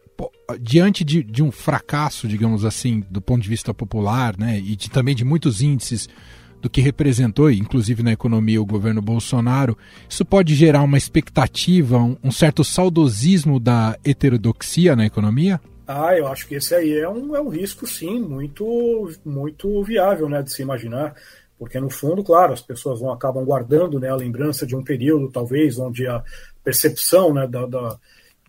diante 0.60 1.02
de, 1.02 1.22
de, 1.22 1.42
um 1.42 1.50
fracasso, 1.50 2.28
digamos 2.28 2.64
assim, 2.64 3.02
do 3.10 3.20
ponto 3.20 3.42
de 3.42 3.48
vista 3.48 3.74
popular, 3.74 4.36
né, 4.38 4.58
e 4.58 4.76
de, 4.76 4.88
também 4.88 5.14
de 5.14 5.24
muitos 5.24 5.62
índices 5.62 6.08
do 6.60 6.70
que 6.70 6.80
representou, 6.80 7.50
inclusive 7.50 8.02
na 8.02 8.12
economia, 8.12 8.62
o 8.62 8.66
governo 8.66 9.02
Bolsonaro, 9.02 9.76
isso 10.08 10.24
pode 10.24 10.54
gerar 10.54 10.82
uma 10.82 10.98
expectativa, 10.98 11.98
um, 11.98 12.16
um 12.22 12.30
certo 12.30 12.62
saudosismo 12.62 13.58
da 13.58 13.98
heterodoxia 14.04 14.94
na 14.94 15.06
economia? 15.06 15.60
Ah, 15.88 16.16
eu 16.16 16.28
acho 16.28 16.46
que 16.46 16.54
esse 16.54 16.72
aí 16.72 16.98
é 16.98 17.08
um, 17.08 17.34
é 17.34 17.40
um 17.40 17.48
risco, 17.48 17.84
sim, 17.84 18.20
muito, 18.20 19.10
muito 19.24 19.82
viável 19.82 20.28
né, 20.28 20.40
de 20.40 20.52
se 20.52 20.62
imaginar. 20.62 21.14
Porque, 21.60 21.78
no 21.78 21.90
fundo, 21.90 22.24
claro, 22.24 22.54
as 22.54 22.62
pessoas 22.62 23.00
vão 23.00 23.12
acabam 23.12 23.44
guardando 23.44 24.00
né, 24.00 24.08
a 24.08 24.16
lembrança 24.16 24.66
de 24.66 24.74
um 24.74 24.82
período, 24.82 25.30
talvez, 25.30 25.78
onde 25.78 26.06
a 26.06 26.24
percepção 26.64 27.34
né, 27.34 27.46
da, 27.46 27.66
da 27.66 27.98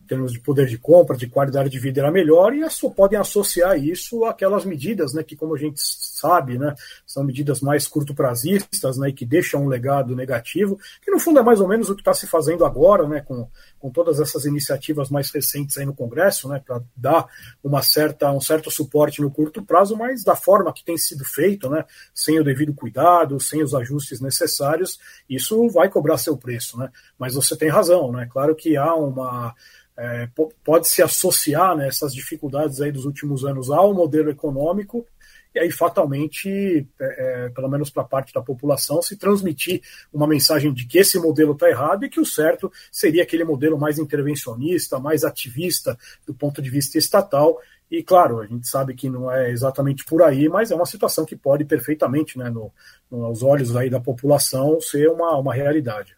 termos 0.07 0.31
de 0.31 0.39
poder 0.39 0.65
de 0.65 0.77
compra, 0.77 1.17
de 1.17 1.27
qualidade 1.27 1.69
de 1.69 1.77
vida 1.77 1.99
era 1.99 2.09
melhor, 2.09 2.53
e 2.53 2.69
só 2.69 2.89
podem 2.89 3.19
associar 3.19 3.77
isso 3.77 4.23
àquelas 4.23 4.63
medidas, 4.63 5.13
né, 5.13 5.23
que 5.23 5.35
como 5.35 5.55
a 5.55 5.57
gente 5.57 5.81
sabe, 6.21 6.57
né, 6.57 6.75
são 7.05 7.23
medidas 7.23 7.61
mais 7.61 7.87
curto-prazistas, 7.87 8.97
né, 8.97 9.09
e 9.09 9.13
que 9.13 9.25
deixam 9.25 9.63
um 9.63 9.67
legado 9.67 10.15
negativo, 10.15 10.79
que 11.01 11.11
no 11.11 11.19
fundo 11.19 11.39
é 11.39 11.43
mais 11.43 11.59
ou 11.59 11.67
menos 11.67 11.89
o 11.89 11.95
que 11.95 12.01
está 12.01 12.13
se 12.13 12.27
fazendo 12.27 12.63
agora, 12.63 13.07
né, 13.07 13.21
com, 13.21 13.49
com 13.79 13.89
todas 13.89 14.19
essas 14.19 14.45
iniciativas 14.45 15.09
mais 15.09 15.31
recentes 15.31 15.77
aí 15.77 15.85
no 15.85 15.95
Congresso, 15.95 16.47
né, 16.47 16.61
para 16.63 16.81
dar 16.95 17.25
uma 17.63 17.81
certa, 17.81 18.31
um 18.31 18.39
certo 18.39 18.69
suporte 18.69 19.21
no 19.21 19.31
curto 19.31 19.63
prazo, 19.63 19.97
mas 19.97 20.23
da 20.23 20.35
forma 20.35 20.71
que 20.71 20.85
tem 20.85 20.97
sido 20.97 21.25
feito, 21.25 21.69
né, 21.69 21.83
sem 22.13 22.39
o 22.39 22.43
devido 22.43 22.73
cuidado, 22.73 23.39
sem 23.39 23.63
os 23.63 23.73
ajustes 23.73 24.21
necessários, 24.21 24.99
isso 25.27 25.67
vai 25.69 25.89
cobrar 25.89 26.17
seu 26.17 26.37
preço, 26.37 26.77
né, 26.77 26.89
mas 27.17 27.33
você 27.33 27.57
tem 27.57 27.69
razão, 27.69 28.11
né, 28.11 28.27
claro 28.31 28.55
que 28.55 28.77
há 28.77 28.93
uma 28.93 29.55
é, 29.97 30.27
pode 30.63 30.87
se 30.87 31.03
associar 31.03 31.75
né, 31.75 31.87
essas 31.87 32.13
dificuldades 32.13 32.81
aí 32.81 32.91
dos 32.91 33.05
últimos 33.05 33.43
anos 33.45 33.69
ao 33.69 33.93
modelo 33.93 34.29
econômico 34.29 35.05
e 35.53 35.59
aí 35.59 35.71
fatalmente, 35.71 36.87
é, 36.99 37.45
é, 37.45 37.49
pelo 37.49 37.67
menos 37.67 37.89
para 37.89 38.03
parte 38.03 38.33
da 38.33 38.41
população, 38.41 39.01
se 39.01 39.17
transmitir 39.17 39.81
uma 40.13 40.27
mensagem 40.27 40.73
de 40.73 40.85
que 40.85 40.97
esse 40.97 41.19
modelo 41.19 41.51
está 41.51 41.69
errado 41.69 42.05
e 42.05 42.09
que 42.09 42.19
o 42.19 42.25
certo 42.25 42.71
seria 42.91 43.23
aquele 43.23 43.43
modelo 43.43 43.77
mais 43.77 43.99
intervencionista, 43.99 44.99
mais 44.99 45.23
ativista 45.23 45.97
do 46.25 46.33
ponto 46.33 46.61
de 46.61 46.69
vista 46.69 46.97
estatal 46.97 47.59
E 47.89 48.01
claro, 48.01 48.39
a 48.39 48.47
gente 48.47 48.67
sabe 48.69 48.93
que 48.93 49.09
não 49.09 49.29
é 49.29 49.51
exatamente 49.51 50.05
por 50.05 50.23
aí, 50.23 50.47
mas 50.47 50.71
é 50.71 50.75
uma 50.75 50.85
situação 50.85 51.25
que 51.25 51.35
pode 51.35 51.65
perfeitamente, 51.65 52.37
né, 52.37 52.49
no, 52.49 52.71
no, 53.09 53.25
aos 53.25 53.43
olhos 53.43 53.75
aí 53.75 53.89
da 53.89 53.99
população, 53.99 54.79
ser 54.79 55.09
uma, 55.09 55.37
uma 55.37 55.53
realidade. 55.53 56.15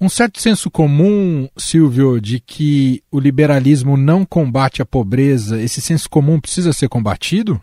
Um 0.00 0.08
certo 0.08 0.40
senso 0.40 0.70
comum, 0.70 1.48
Silvio, 1.56 2.20
de 2.20 2.38
que 2.38 3.02
o 3.10 3.18
liberalismo 3.18 3.96
não 3.96 4.24
combate 4.24 4.80
a 4.80 4.86
pobreza, 4.86 5.60
esse 5.60 5.80
senso 5.80 6.08
comum 6.08 6.40
precisa 6.40 6.72
ser 6.72 6.88
combatido? 6.88 7.60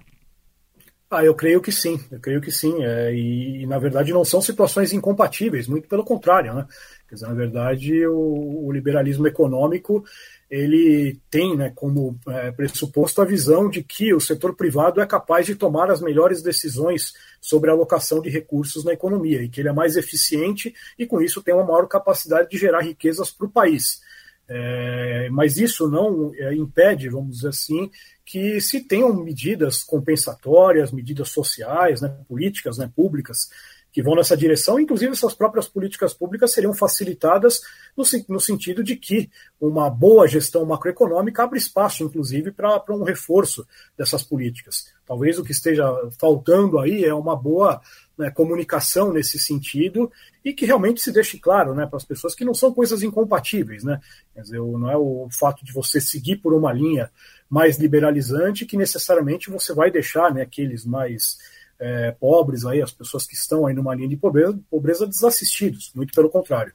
Ah, 1.16 1.24
eu 1.24 1.34
creio 1.34 1.62
que 1.62 1.72
sim, 1.72 1.98
eu 2.12 2.20
creio 2.20 2.42
que 2.42 2.52
sim. 2.52 2.84
É, 2.84 3.14
e, 3.14 3.62
e, 3.62 3.66
na 3.66 3.80
verdade 3.80 4.12
não 4.12 4.26
são 4.26 4.42
situações 4.42 4.92
incompatíveis, 4.92 5.66
muito 5.66 5.88
pelo 5.88 6.04
contrário, 6.04 6.54
né? 6.54 6.68
Quer 7.08 7.16
dizer, 7.16 7.28
na 7.28 7.34
verdade, 7.34 8.06
o, 8.06 8.66
o 8.66 8.72
liberalismo 8.72 9.26
econômico 9.26 10.04
ele 10.50 11.18
tem 11.30 11.56
né, 11.56 11.72
como 11.74 12.20
é, 12.28 12.52
pressuposto 12.52 13.22
a 13.22 13.26
visão 13.26 13.70
de 13.70 13.82
que 13.82 14.14
o 14.14 14.20
setor 14.20 14.56
privado 14.56 15.00
é 15.00 15.06
capaz 15.06 15.46
de 15.46 15.56
tomar 15.56 15.90
as 15.90 16.02
melhores 16.02 16.42
decisões 16.42 17.14
sobre 17.40 17.70
a 17.70 17.74
alocação 17.74 18.22
de 18.22 18.30
recursos 18.30 18.84
na 18.84 18.92
economia 18.92 19.42
e 19.42 19.50
que 19.50 19.62
ele 19.62 19.70
é 19.70 19.74
mais 19.74 19.96
eficiente 19.96 20.74
e, 21.00 21.06
com 21.06 21.22
isso, 21.22 21.42
tem 21.42 21.54
uma 21.54 21.66
maior 21.66 21.88
capacidade 21.88 22.50
de 22.50 22.58
gerar 22.58 22.82
riquezas 22.82 23.32
para 23.32 23.48
o 23.48 23.50
país. 23.50 24.02
É, 24.48 25.28
mas 25.32 25.58
isso 25.58 25.90
não 25.90 26.32
é, 26.36 26.54
impede, 26.54 27.10
vamos 27.10 27.38
dizer 27.38 27.50
assim, 27.50 27.90
que 28.24 28.60
se 28.62 28.82
tenham 28.82 29.14
medidas 29.14 29.84
compensatórias, 29.84 30.92
medidas 30.92 31.30
sociais, 31.30 32.02
né, 32.02 32.16
políticas 32.28 32.78
né, 32.78 32.90
públicas 32.96 33.50
que 33.96 34.04
vão 34.04 34.14
nessa 34.14 34.36
direção, 34.36 34.78
inclusive 34.78 35.14
essas 35.14 35.34
próprias 35.34 35.70
políticas 35.70 36.14
públicas 36.14 36.52
seriam 36.52 36.74
facilitadas 36.74 37.62
no, 37.96 38.04
no 38.28 38.42
sentido 38.42 38.84
de 38.84 38.98
que 38.98 39.30
uma 39.60 39.90
boa 39.90 40.28
gestão 40.28 40.66
macroeconômica 40.66 41.44
abre 41.44 41.58
espaço, 41.58 42.04
inclusive, 42.04 42.52
para 42.52 42.84
um 42.90 43.04
reforço 43.04 43.66
dessas 43.98 44.22
políticas. 44.22 44.94
Talvez 45.06 45.40
o 45.40 45.46
que 45.46 45.54
esteja 45.54 45.86
faltando 46.20 46.78
aí 46.78 47.06
é 47.06 47.14
uma 47.14 47.38
boa 47.38 47.82
né, 48.18 48.30
comunicação 48.32 49.12
nesse 49.12 49.38
sentido 49.38 50.12
e 50.44 50.54
que 50.54 50.66
realmente 50.66 51.02
se 51.02 51.12
deixe 51.12 51.38
claro 51.38 51.74
né, 51.74 51.86
para 51.86 51.98
as 51.98 52.06
pessoas 52.06 52.34
que 52.34 52.46
não 52.46 52.54
são 52.54 52.74
coisas 52.74 53.04
incompatíveis. 53.04 53.84
Né? 53.84 54.00
Quer 54.34 54.42
dizer, 54.42 54.60
não 54.60 54.90
é 54.90 54.98
o 54.98 55.28
fato 55.32 55.66
de 55.66 55.74
você 55.74 56.00
seguir 56.00 56.38
por 56.38 56.54
uma 56.54 56.72
linha 56.72 57.10
mais 57.50 57.78
liberalizante 57.78 58.66
que 58.66 58.78
necessariamente 58.78 59.50
você 59.50 59.74
vai 59.74 59.92
deixar 59.92 60.34
né, 60.34 60.42
aqueles 60.42 60.86
mais 60.86 61.38
é, 61.80 62.12
pobres, 62.12 62.66
aí, 62.66 62.82
as 62.82 62.92
pessoas 62.92 63.28
que 63.28 63.36
estão 63.36 63.66
aí 63.66 63.74
numa 63.74 63.94
linha 63.94 64.08
de 64.08 64.18
pobreza, 64.18 64.58
pobreza 64.70 65.06
desassistidos, 65.06 65.92
muito 65.94 66.14
pelo 66.14 66.30
contrário. 66.30 66.74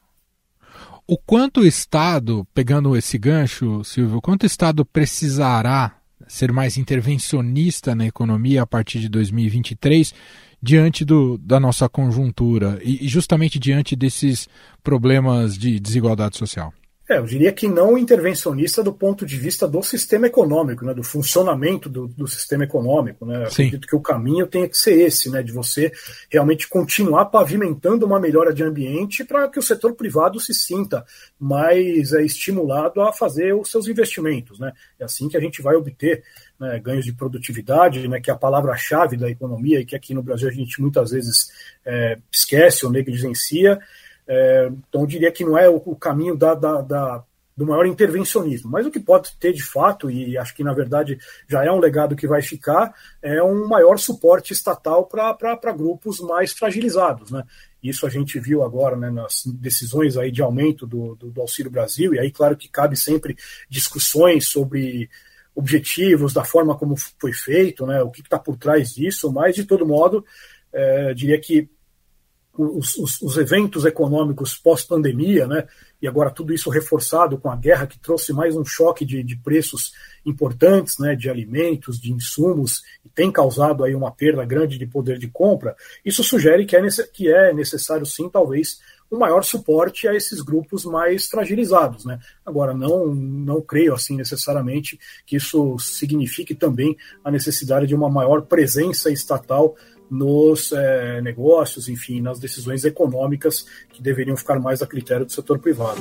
O 1.07 1.19
quanto 1.19 1.61
o 1.61 1.67
Estado, 1.67 2.47
pegando 2.55 2.97
esse 2.97 3.19
gancho, 3.19 3.83
Silvio, 3.83 4.19
o 4.19 4.23
quanto 4.23 4.45
o 4.45 4.47
Estado 4.47 4.85
precisará 4.85 5.97
ser 6.29 6.53
mais 6.53 6.77
intervencionista 6.77 7.95
na 7.95 8.07
economia 8.07 8.63
a 8.63 8.67
partir 8.67 9.01
de 9.01 9.09
2023, 9.09 10.15
diante 10.63 11.05
do, 11.05 11.39
da 11.39 11.59
nossa 11.59 11.89
conjuntura 11.89 12.79
e, 12.83 13.05
e 13.05 13.09
justamente 13.09 13.59
diante 13.59 13.97
desses 13.97 14.49
problemas 14.83 15.57
de 15.57 15.81
desigualdade 15.81 16.37
social? 16.37 16.73
É, 17.11 17.19
eu 17.19 17.25
diria 17.25 17.51
que 17.51 17.67
não 17.67 17.99
intervencionista 17.99 18.85
do 18.85 18.93
ponto 18.93 19.27
de 19.27 19.37
vista 19.37 19.67
do 19.67 19.83
sistema 19.83 20.29
econômico, 20.29 20.85
né, 20.85 20.95
do 20.95 21.03
funcionamento 21.03 21.89
do, 21.89 22.07
do 22.07 22.29
sistema 22.29 22.63
econômico. 22.63 23.27
Né? 23.27 23.47
acredito 23.47 23.89
que 23.89 23.97
o 23.97 24.01
caminho 24.01 24.47
tem 24.47 24.69
que 24.69 24.79
ser 24.79 24.93
esse, 24.93 25.29
né, 25.29 25.43
de 25.43 25.51
você 25.51 25.91
realmente 26.31 26.69
continuar 26.69 27.25
pavimentando 27.25 28.07
uma 28.07 28.21
melhora 28.21 28.55
de 28.55 28.63
ambiente 28.63 29.25
para 29.25 29.49
que 29.49 29.59
o 29.59 29.63
setor 29.63 29.95
privado 29.95 30.39
se 30.39 30.55
sinta 30.55 31.05
mais 31.37 32.13
é, 32.13 32.23
estimulado 32.23 33.01
a 33.01 33.13
fazer 33.13 33.57
os 33.57 33.69
seus 33.69 33.89
investimentos. 33.89 34.61
Né? 34.61 34.73
É 34.97 35.03
assim 35.03 35.29
que 35.29 35.37
a 35.37 35.41
gente 35.41 35.61
vai 35.61 35.75
obter 35.75 36.23
né, 36.61 36.79
ganhos 36.79 37.05
de 37.05 37.13
produtividade, 37.13 38.07
né, 38.07 38.21
que 38.21 38.31
é 38.31 38.35
a 38.35 38.39
palavra-chave 38.39 39.17
da 39.17 39.29
economia 39.29 39.81
e 39.81 39.85
que 39.85 39.97
aqui 39.97 40.15
no 40.15 40.23
Brasil 40.23 40.49
a 40.49 40.53
gente 40.53 40.81
muitas 40.81 41.11
vezes 41.11 41.51
é, 41.85 42.19
esquece 42.31 42.87
ou 42.87 42.93
negligencia. 42.93 43.81
É, 44.33 44.71
então, 44.89 45.01
eu 45.01 45.07
diria 45.09 45.33
que 45.33 45.45
não 45.45 45.59
é 45.59 45.69
o, 45.69 45.83
o 45.85 45.97
caminho 45.97 46.37
da, 46.37 46.55
da, 46.55 46.81
da, 46.81 47.25
do 47.57 47.67
maior 47.67 47.85
intervencionismo, 47.85 48.71
mas 48.71 48.87
o 48.87 48.91
que 48.91 49.01
pode 49.01 49.37
ter 49.41 49.53
de 49.53 49.63
fato, 49.65 50.09
e 50.09 50.39
acho 50.39 50.55
que 50.55 50.63
na 50.63 50.73
verdade 50.73 51.19
já 51.49 51.65
é 51.65 51.73
um 51.73 51.81
legado 51.81 52.15
que 52.15 52.29
vai 52.29 52.41
ficar, 52.41 52.95
é 53.21 53.43
um 53.43 53.67
maior 53.67 53.99
suporte 53.99 54.53
estatal 54.53 55.05
para 55.05 55.73
grupos 55.73 56.21
mais 56.21 56.53
fragilizados. 56.53 57.33
Né? 57.33 57.43
Isso 57.83 58.07
a 58.07 58.09
gente 58.09 58.39
viu 58.39 58.63
agora 58.63 58.95
né, 58.95 59.11
nas 59.11 59.43
decisões 59.47 60.17
aí 60.17 60.31
de 60.31 60.43
aumento 60.43 60.87
do, 60.87 61.17
do, 61.17 61.33
do 61.33 61.41
Auxílio 61.41 61.73
Brasil, 61.73 62.15
e 62.15 62.21
aí, 62.21 62.31
claro 62.31 62.57
que 62.57 62.69
cabe 62.69 62.97
sempre 62.97 63.37
discussões 63.69 64.47
sobre 64.47 65.11
objetivos, 65.57 66.33
da 66.33 66.45
forma 66.45 66.79
como 66.79 66.95
foi 66.97 67.33
feito, 67.33 67.85
né, 67.85 68.01
o 68.01 68.11
que 68.13 68.21
está 68.21 68.39
por 68.39 68.57
trás 68.57 68.95
disso, 68.95 69.33
mas 69.33 69.57
de 69.57 69.65
todo 69.65 69.85
modo, 69.85 70.25
é, 70.73 71.13
diria 71.15 71.41
que 71.41 71.69
os, 72.61 72.97
os, 72.97 73.23
os 73.23 73.37
eventos 73.37 73.85
econômicos 73.85 74.55
pós-pandemia, 74.55 75.47
né? 75.47 75.67
E 76.01 76.09
agora 76.09 76.31
tudo 76.31 76.55
isso 76.55 76.71
reforçado 76.71 77.37
com 77.37 77.51
a 77.51 77.57
guerra 77.57 77.87
que 77.87 77.99
trouxe 77.99 78.33
mais 78.33 78.57
um 78.57 78.65
choque 78.65 79.05
de, 79.05 79.23
de 79.23 79.37
preços 79.37 79.93
importantes, 80.25 80.99
né? 80.99 81.15
De 81.15 81.29
alimentos, 81.29 82.01
de 82.01 82.13
insumos 82.13 82.83
e 83.05 83.09
tem 83.09 83.31
causado 83.31 83.85
aí 83.85 83.95
uma 83.95 84.11
perda 84.11 84.45
grande 84.45 84.79
de 84.79 84.87
poder 84.87 85.19
de 85.19 85.29
compra. 85.29 85.77
Isso 86.05 86.23
sugere 86.23 86.65
que 86.65 86.77
é, 86.77 86.83
que 87.13 87.33
é 87.33 87.53
necessário 87.53 88.07
sim, 88.07 88.29
talvez, 88.29 88.79
um 89.11 89.19
maior 89.19 89.43
suporte 89.43 90.07
a 90.07 90.15
esses 90.15 90.41
grupos 90.41 90.85
mais 90.85 91.27
fragilizados. 91.27 92.05
Né? 92.05 92.19
Agora, 92.47 92.73
não, 92.73 93.07
não 93.13 93.61
creio 93.61 93.93
assim 93.93 94.17
necessariamente 94.17 94.99
que 95.27 95.37
isso 95.37 95.77
signifique 95.79 96.55
também 96.55 96.97
a 97.25 97.31
necessidade 97.31 97.87
de 97.87 97.95
uma 97.95 98.09
maior 98.09 98.43
presença 98.43 99.11
estatal 99.11 99.75
nos 100.11 100.73
é, 100.73 101.21
negócios, 101.23 101.89
enfim, 101.89 102.21
nas 102.21 102.39
decisões 102.39 102.85
econômicas 102.85 103.65
que 103.91 104.03
deveriam 104.03 104.37
ficar 104.37 104.59
mais 104.59 104.83
a 104.83 104.87
critério 104.87 105.25
do 105.25 105.33
setor 105.33 105.59
privado. 105.59 106.01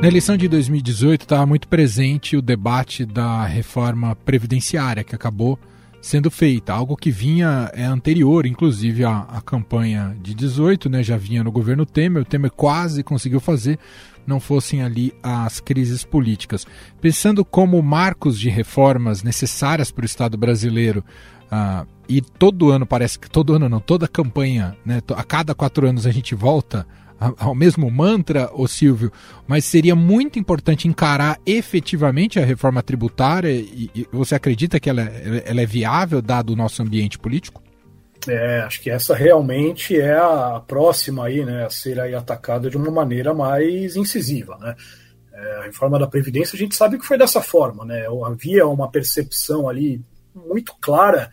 Na 0.00 0.08
eleição 0.08 0.36
de 0.36 0.48
2018 0.48 1.22
estava 1.22 1.44
muito 1.44 1.68
presente 1.68 2.36
o 2.36 2.40
debate 2.40 3.04
da 3.04 3.44
reforma 3.44 4.16
previdenciária 4.16 5.04
que 5.04 5.14
acabou 5.14 5.58
sendo 6.00 6.30
feita, 6.30 6.72
algo 6.72 6.96
que 6.96 7.10
vinha 7.10 7.70
é 7.74 7.84
anterior, 7.84 8.46
inclusive 8.46 9.04
à, 9.04 9.20
à 9.20 9.40
campanha 9.42 10.16
de 10.22 10.34
18, 10.34 10.88
né, 10.88 11.02
já 11.02 11.16
vinha 11.16 11.44
no 11.44 11.52
governo 11.52 11.84
Temer, 11.84 12.22
o 12.22 12.24
Temer 12.24 12.50
quase 12.50 13.02
conseguiu 13.02 13.40
fazer, 13.40 13.78
não 14.30 14.40
fossem 14.40 14.82
ali 14.82 15.12
as 15.22 15.60
crises 15.60 16.04
políticas. 16.04 16.66
Pensando 17.00 17.44
como 17.44 17.82
marcos 17.82 18.38
de 18.38 18.48
reformas 18.48 19.22
necessárias 19.22 19.90
para 19.90 20.04
o 20.04 20.06
Estado 20.06 20.38
brasileiro, 20.38 21.04
uh, 21.52 21.86
e 22.08 22.22
todo 22.22 22.70
ano 22.70 22.86
parece 22.86 23.18
que, 23.18 23.28
todo 23.28 23.54
ano 23.54 23.68
não, 23.68 23.80
toda 23.80 24.08
campanha, 24.08 24.76
né, 24.84 25.02
a 25.14 25.22
cada 25.22 25.54
quatro 25.54 25.86
anos 25.86 26.06
a 26.06 26.10
gente 26.10 26.34
volta 26.34 26.86
ao 27.38 27.54
mesmo 27.54 27.90
mantra, 27.90 28.50
ô 28.54 28.66
Silvio, 28.66 29.12
mas 29.46 29.66
seria 29.66 29.94
muito 29.94 30.38
importante 30.38 30.88
encarar 30.88 31.38
efetivamente 31.44 32.40
a 32.40 32.44
reforma 32.46 32.82
tributária 32.82 33.50
e, 33.50 33.90
e 33.94 34.08
você 34.10 34.34
acredita 34.34 34.80
que 34.80 34.88
ela, 34.88 35.02
é, 35.02 35.42
ela 35.44 35.60
é 35.60 35.66
viável 35.66 36.22
dado 36.22 36.54
o 36.54 36.56
nosso 36.56 36.82
ambiente 36.82 37.18
político? 37.18 37.62
É, 38.28 38.60
acho 38.60 38.80
que 38.82 38.90
essa 38.90 39.14
realmente 39.14 39.98
é 39.98 40.16
a 40.16 40.62
próxima 40.66 41.26
aí, 41.26 41.44
né, 41.44 41.64
a 41.64 41.70
ser 41.70 41.98
aí 41.98 42.14
atacada 42.14 42.68
de 42.68 42.76
uma 42.76 42.90
maneira 42.90 43.32
mais 43.32 43.96
incisiva, 43.96 44.56
né? 44.58 44.74
É, 45.32 45.56
a 45.58 45.62
reforma 45.62 45.98
da 45.98 46.06
Previdência, 46.06 46.54
a 46.54 46.58
gente 46.58 46.76
sabe 46.76 46.98
que 46.98 47.06
foi 47.06 47.16
dessa 47.16 47.40
forma, 47.40 47.84
né? 47.84 48.04
Havia 48.26 48.66
uma 48.66 48.90
percepção 48.90 49.68
ali 49.68 50.02
muito 50.34 50.74
clara 50.80 51.30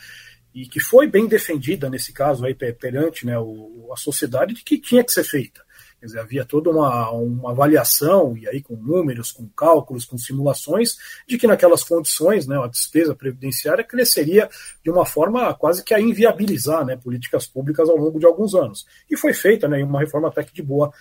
e 0.53 0.67
que 0.67 0.79
foi 0.79 1.07
bem 1.07 1.27
defendida 1.27 1.89
nesse 1.89 2.11
caso 2.11 2.45
aí 2.45 2.55
perante 2.55 3.25
né, 3.25 3.37
o, 3.37 3.89
a 3.93 3.97
sociedade 3.97 4.55
de 4.55 4.63
que 4.63 4.79
tinha 4.79 5.03
que 5.03 5.11
ser 5.11 5.23
feita. 5.23 5.61
Quer 5.99 6.05
dizer, 6.05 6.19
havia 6.19 6.45
toda 6.45 6.69
uma, 6.69 7.09
uma 7.11 7.51
avaliação, 7.51 8.37
e 8.37 8.47
aí 8.47 8.61
com 8.61 8.75
números, 8.75 9.31
com 9.31 9.47
cálculos, 9.49 10.05
com 10.05 10.17
simulações, 10.17 10.95
de 11.27 11.37
que 11.37 11.47
naquelas 11.47 11.83
condições 11.83 12.45
né, 12.45 12.57
a 12.61 12.67
despesa 12.67 13.15
previdenciária 13.15 13.83
cresceria 13.83 14.47
de 14.83 14.91
uma 14.91 15.05
forma 15.05 15.53
quase 15.55 15.83
que 15.83 15.93
a 15.93 15.99
inviabilizar 15.99 16.85
né, 16.85 16.95
políticas 16.95 17.47
públicas 17.47 17.89
ao 17.89 17.97
longo 17.97 18.19
de 18.19 18.25
alguns 18.25 18.53
anos. 18.53 18.85
E 19.09 19.17
foi 19.17 19.33
feita 19.33 19.67
né, 19.67 19.83
uma 19.83 19.99
reforma 19.99 20.27
até 20.27 20.43
que 20.43 20.53
de 20.53 20.61
boa 20.61 20.91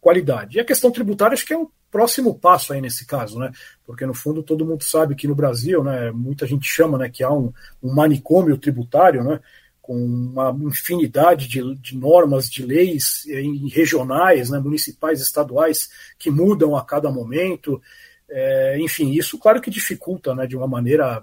qualidade. 0.00 0.58
E 0.58 0.60
a 0.60 0.64
questão 0.64 0.90
tributária 0.90 1.32
acho 1.32 1.46
que 1.46 1.54
é 1.54 1.58
um 1.58 1.66
próximo 1.90 2.38
passo 2.38 2.72
aí 2.72 2.80
nesse 2.80 3.06
caso, 3.06 3.38
né? 3.38 3.50
Porque 3.86 4.04
no 4.04 4.12
fundo 4.12 4.42
todo 4.42 4.66
mundo 4.66 4.84
sabe 4.84 5.14
que 5.14 5.26
no 5.26 5.34
Brasil, 5.34 5.82
né, 5.82 6.10
muita 6.10 6.46
gente 6.46 6.68
chama, 6.68 6.98
né, 6.98 7.08
que 7.08 7.24
há 7.24 7.30
um, 7.32 7.52
um 7.82 7.94
manicômio 7.94 8.58
tributário, 8.58 9.24
né? 9.24 9.40
Com 9.84 9.94
uma 9.94 10.56
infinidade 10.62 11.46
de, 11.46 11.74
de 11.74 11.94
normas, 11.94 12.48
de 12.48 12.64
leis 12.64 13.26
eh, 13.28 13.42
regionais, 13.70 14.48
né, 14.48 14.58
municipais, 14.58 15.20
estaduais, 15.20 15.90
que 16.18 16.30
mudam 16.30 16.74
a 16.74 16.82
cada 16.82 17.10
momento. 17.10 17.82
É, 18.26 18.78
enfim, 18.80 19.10
isso 19.10 19.38
claro 19.38 19.60
que 19.60 19.68
dificulta 19.68 20.34
né, 20.34 20.46
de 20.46 20.56
uma 20.56 20.66
maneira 20.66 21.22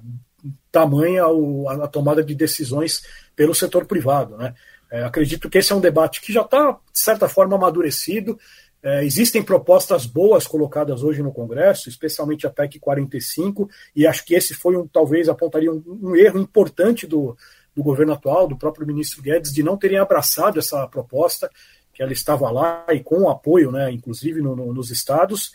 tamanha 0.71 1.23
a, 1.23 1.85
a 1.85 1.87
tomada 1.87 2.23
de 2.23 2.35
decisões 2.35 3.01
pelo 3.35 3.55
setor 3.55 3.85
privado. 3.85 4.37
Né? 4.37 4.53
É, 4.91 5.03
acredito 5.05 5.49
que 5.49 5.57
esse 5.57 5.73
é 5.73 5.75
um 5.75 5.81
debate 5.81 6.21
que 6.21 6.31
já 6.31 6.41
está, 6.41 6.71
de 6.71 6.99
certa 6.99 7.27
forma, 7.27 7.55
amadurecido. 7.55 8.37
É, 8.83 9.03
existem 9.03 9.41
propostas 9.41 10.05
boas 10.05 10.45
colocadas 10.45 11.01
hoje 11.01 11.23
no 11.23 11.33
Congresso, 11.33 11.89
especialmente 11.89 12.45
a 12.45 12.51
PEC 12.51 12.77
45, 12.79 13.67
e 13.95 14.05
acho 14.05 14.23
que 14.23 14.35
esse 14.35 14.53
foi 14.53 14.77
um, 14.77 14.87
talvez 14.87 15.27
apontaria 15.27 15.71
um, 15.71 15.83
um 15.87 16.15
erro 16.15 16.39
importante 16.39 17.07
do, 17.07 17.35
do 17.75 17.83
governo 17.83 18.13
atual, 18.13 18.47
do 18.47 18.57
próprio 18.57 18.85
ministro 18.85 19.21
Guedes, 19.21 19.53
de 19.53 19.63
não 19.63 19.77
terem 19.77 19.97
abraçado 19.97 20.59
essa 20.59 20.87
proposta, 20.87 21.49
que 21.93 22.01
ela 22.01 22.11
estava 22.11 22.49
lá 22.49 22.85
e 22.89 22.99
com 23.01 23.29
apoio, 23.29 23.71
né, 23.71 23.91
inclusive 23.91 24.41
no, 24.41 24.55
no, 24.55 24.73
nos 24.73 24.91
estados. 24.91 25.51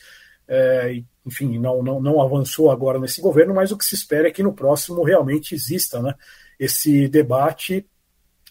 É, 0.48 1.02
enfim, 1.24 1.58
não, 1.58 1.82
não, 1.82 2.00
não 2.00 2.22
avançou 2.22 2.70
agora 2.70 2.98
nesse 2.98 3.20
governo, 3.20 3.54
mas 3.54 3.72
o 3.72 3.76
que 3.76 3.84
se 3.84 3.94
espera 3.94 4.28
é 4.28 4.30
que 4.30 4.42
no 4.42 4.52
próximo 4.52 5.02
realmente 5.02 5.54
exista 5.54 6.00
né, 6.00 6.14
esse 6.58 7.08
debate. 7.08 7.86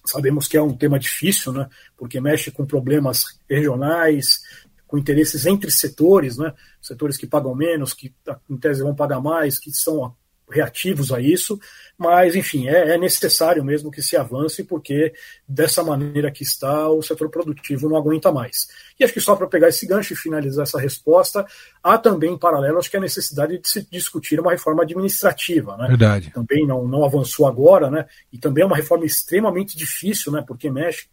Sabemos 0.05 0.47
que 0.47 0.57
é 0.57 0.61
um 0.61 0.75
tema 0.75 0.99
difícil, 0.99 1.53
né, 1.53 1.69
porque 1.97 2.19
mexe 2.19 2.51
com 2.51 2.65
problemas 2.65 3.39
regionais, 3.49 4.41
com 4.85 4.97
interesses 4.97 5.45
entre 5.45 5.71
setores, 5.71 6.37
né, 6.37 6.53
setores 6.81 7.17
que 7.17 7.25
pagam 7.25 7.55
menos, 7.55 7.93
que 7.93 8.13
em 8.49 8.57
tese 8.57 8.83
vão 8.83 8.93
pagar 8.93 9.21
mais, 9.21 9.57
que 9.57 9.71
são 9.71 10.15
reativos 10.49 11.11
a 11.11 11.19
isso, 11.19 11.59
mas 11.97 12.35
enfim, 12.35 12.67
é, 12.67 12.93
é, 12.93 12.97
necessário 12.97 13.63
mesmo 13.63 13.89
que 13.89 14.01
se 14.01 14.15
avance, 14.15 14.63
porque 14.63 15.13
dessa 15.47 15.83
maneira 15.83 16.31
que 16.31 16.43
está, 16.43 16.89
o 16.89 17.01
setor 17.01 17.29
produtivo 17.29 17.89
não 17.89 17.97
aguenta 17.97 18.31
mais. 18.31 18.67
E 18.99 19.03
acho 19.03 19.13
que 19.13 19.21
só 19.21 19.35
para 19.35 19.47
pegar 19.47 19.69
esse 19.69 19.87
gancho 19.87 20.13
e 20.13 20.15
finalizar 20.15 20.63
essa 20.63 20.79
resposta, 20.79 21.45
há 21.81 21.97
também 21.97 22.33
em 22.33 22.37
paralelo, 22.37 22.77
acho 22.77 22.91
que 22.91 22.97
a 22.97 23.01
necessidade 23.01 23.57
de 23.57 23.67
se 23.67 23.87
discutir 23.89 24.39
uma 24.39 24.51
reforma 24.51 24.83
administrativa, 24.83 25.77
né? 25.77 25.87
Verdade. 25.87 26.31
Também 26.31 26.67
não, 26.67 26.87
não 26.87 27.03
avançou 27.03 27.47
agora, 27.47 27.89
né? 27.89 28.05
E 28.31 28.37
também 28.37 28.63
é 28.63 28.67
uma 28.67 28.77
reforma 28.77 29.05
extremamente 29.05 29.77
difícil, 29.77 30.31
né? 30.31 30.43
Porque 30.45 30.69
mexe 30.69 31.07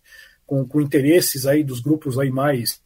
com, 0.46 0.66
com 0.66 0.80
interesses 0.80 1.46
aí 1.46 1.62
dos 1.62 1.80
grupos 1.80 2.18
aí 2.18 2.30
mais 2.30 2.80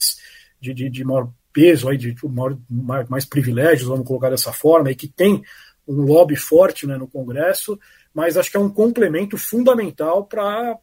de, 0.61 0.73
de, 0.73 0.91
de 0.91 1.05
maior 1.05 1.31
peso 1.57 1.89
aí 1.89 1.97
de 1.97 2.15
maior, 2.23 3.09
mais 3.09 3.25
privilégios, 3.25 3.89
vamos 3.89 4.07
colocar 4.07 4.29
dessa 4.29 4.53
forma, 4.53 4.91
e 4.91 4.95
que 4.95 5.09
tem 5.09 5.43
um 5.87 6.03
lobby 6.03 6.37
forte 6.37 6.87
né, 6.87 6.97
no 6.97 7.07
Congresso, 7.07 7.79
mas 8.13 8.37
acho 8.37 8.51
que 8.51 8.57
é 8.57 8.61
um 8.61 8.71
complemento 8.71 9.37
fundamental 9.37 10.25
para, 10.25 10.79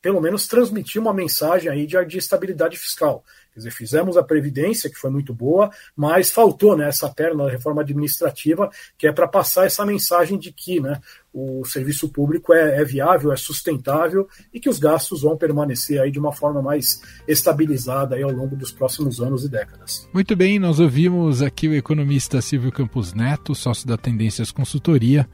pelo 0.00 0.20
menos, 0.20 0.46
transmitir 0.46 1.00
uma 1.00 1.12
mensagem 1.12 1.70
aí 1.70 1.86
de, 1.86 2.02
de, 2.04 2.18
estabilidade 2.18 2.76
fiscal. 2.76 3.24
Quer 3.58 3.62
dizer, 3.62 3.70
fizemos 3.72 4.16
a 4.16 4.22
Previdência, 4.22 4.88
que 4.88 4.96
foi 4.96 5.10
muito 5.10 5.34
boa, 5.34 5.68
mas 5.96 6.30
faltou 6.30 6.76
né, 6.76 6.88
essa 6.88 7.08
perna 7.08 7.44
da 7.44 7.50
reforma 7.50 7.82
administrativa, 7.82 8.70
que 8.96 9.04
é 9.04 9.12
para 9.12 9.26
passar 9.26 9.66
essa 9.66 9.84
mensagem 9.84 10.38
de 10.38 10.52
que 10.52 10.78
né, 10.78 11.00
o 11.34 11.64
serviço 11.64 12.08
público 12.08 12.52
é, 12.52 12.80
é, 12.80 12.84
viável, 12.84 13.32
é 13.32 13.36
sustentável 13.36 14.28
e 14.54 14.60
que 14.60 14.68
os 14.68 14.78
gastos 14.78 15.22
vão 15.22 15.36
permanecer 15.36 16.00
aí 16.00 16.12
de 16.12 16.20
uma 16.20 16.32
forma 16.32 16.62
mais 16.62 17.02
estabilizada 17.26 18.14
aí 18.14 18.22
ao 18.22 18.30
longo 18.30 18.54
dos 18.54 18.70
próximos 18.70 19.20
anos 19.20 19.44
e 19.44 19.48
décadas. 19.48 20.08
Muito 20.14 20.36
bem, 20.36 20.60
nós 20.60 20.78
ouvimos 20.78 21.42
aqui 21.42 21.66
o 21.66 21.74
economista 21.74 22.40
Silvio 22.40 22.70
Campos 22.70 23.12
Neto, 23.12 23.56
sócio 23.56 23.88
da 23.88 23.96
Tendências 23.96 24.52
Consultoria, 24.52 25.28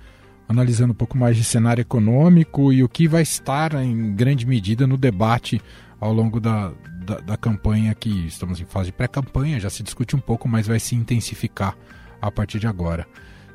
analisando 0.49 0.93
um 0.93 0.97
pouco 0.97 1.19
mais 1.19 1.37
de 1.37 1.45
cenário 1.45 1.83
econômico 1.83 2.73
e 2.73 2.83
o 2.83 2.89
que 2.89 3.07
vai 3.07 3.23
estar 3.23 3.75
em 3.75 4.15
grande 4.15 4.47
medida 4.47 4.87
no 4.87 4.97
debate 4.97 5.61
ao 6.05 6.13
longo 6.13 6.39
da, 6.39 6.71
da, 7.07 7.17
da 7.21 7.37
campanha 7.37 7.95
que 7.95 8.27
estamos 8.27 8.61
em 8.61 8.67
fase 8.67 8.87
de 8.87 8.93
pré-campanha, 8.93 9.59
já 9.59 9.71
se 9.71 9.83
discute 9.83 10.15
um 10.15 10.21
pouco, 10.21 10.47
mas 10.47 10.67
vai 10.67 10.79
se 10.79 10.95
intensificar 10.95 11.75
a 12.21 12.31
partir 12.31 12.59
de 12.59 12.67
agora. 12.67 13.07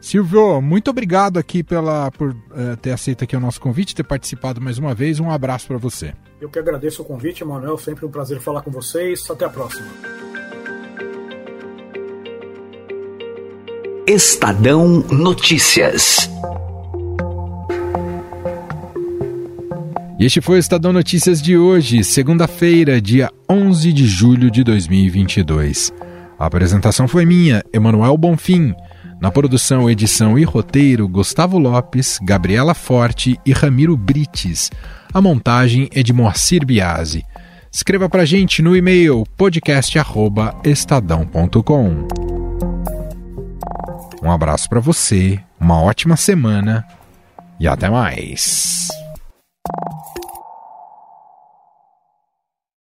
Silvio, 0.02 0.60
muito 0.60 0.90
obrigado 0.90 1.38
aqui 1.38 1.62
pela, 1.62 2.10
por 2.10 2.32
uh, 2.32 2.76
ter 2.82 2.92
aceito 2.92 3.24
aqui 3.24 3.36
o 3.36 3.40
nosso 3.40 3.62
convite, 3.62 3.94
ter 3.94 4.04
participado 4.04 4.60
mais 4.60 4.80
uma 4.80 4.96
vez. 4.96 5.20
Um 5.20 5.30
abraço 5.30 5.68
para 5.68 5.78
você. 5.78 6.16
Eu 6.42 6.50
que 6.50 6.58
agradeço 6.58 7.04
o 7.04 7.06
convite, 7.06 7.46
Manuel. 7.46 7.78
Sempre 7.78 8.06
um 8.06 8.10
prazer 8.10 8.40
falar 8.40 8.64
com 8.64 8.72
vocês. 8.72 9.30
Até 9.30 9.46
a 9.46 9.50
próxima. 9.50 9.88
Estadão 14.08 15.04
Notícias. 15.12 16.28
E 20.20 20.26
este 20.26 20.42
foi 20.42 20.58
o 20.58 20.60
Estadão 20.60 20.92
Notícias 20.92 21.42
de 21.42 21.58
hoje, 21.58 22.04
segunda-feira, 22.04 23.00
dia 23.00 23.32
11 23.50 23.94
de 23.94 24.06
julho 24.06 24.52
de 24.52 24.66
2022. 24.66 25.94
A 26.38 26.46
apresentação 26.46 27.08
foi 27.08 27.26
minha, 27.26 27.64
Emanuel 27.72 28.18
Bonfim. 28.18 28.76
Na 29.22 29.32
produção, 29.32 29.90
edição 29.90 30.38
e 30.38 30.44
roteiro, 30.44 31.08
Gustavo 31.08 31.58
Lopes, 31.58 32.20
Gabriela 32.22 32.74
Forte 32.74 33.40
e 33.46 33.54
Ramiro 33.54 33.96
Brites. 33.96 34.70
A 35.14 35.22
montagem 35.22 35.88
é 35.94 36.04
de 36.04 36.12
Moacir 36.12 36.66
Biasi. 36.66 37.24
Escreva 37.72 38.10
pra 38.10 38.26
gente 38.26 38.62
no 38.62 38.76
e-mail 38.76 39.24
podcast@estadão.com. 39.38 42.08
Um 44.22 44.30
abraço 44.30 44.68
para 44.68 44.82
você, 44.82 45.40
uma 45.58 45.82
ótima 45.82 46.18
semana 46.18 46.86
e 47.58 47.70
até 47.70 47.90
mais. 47.90 48.90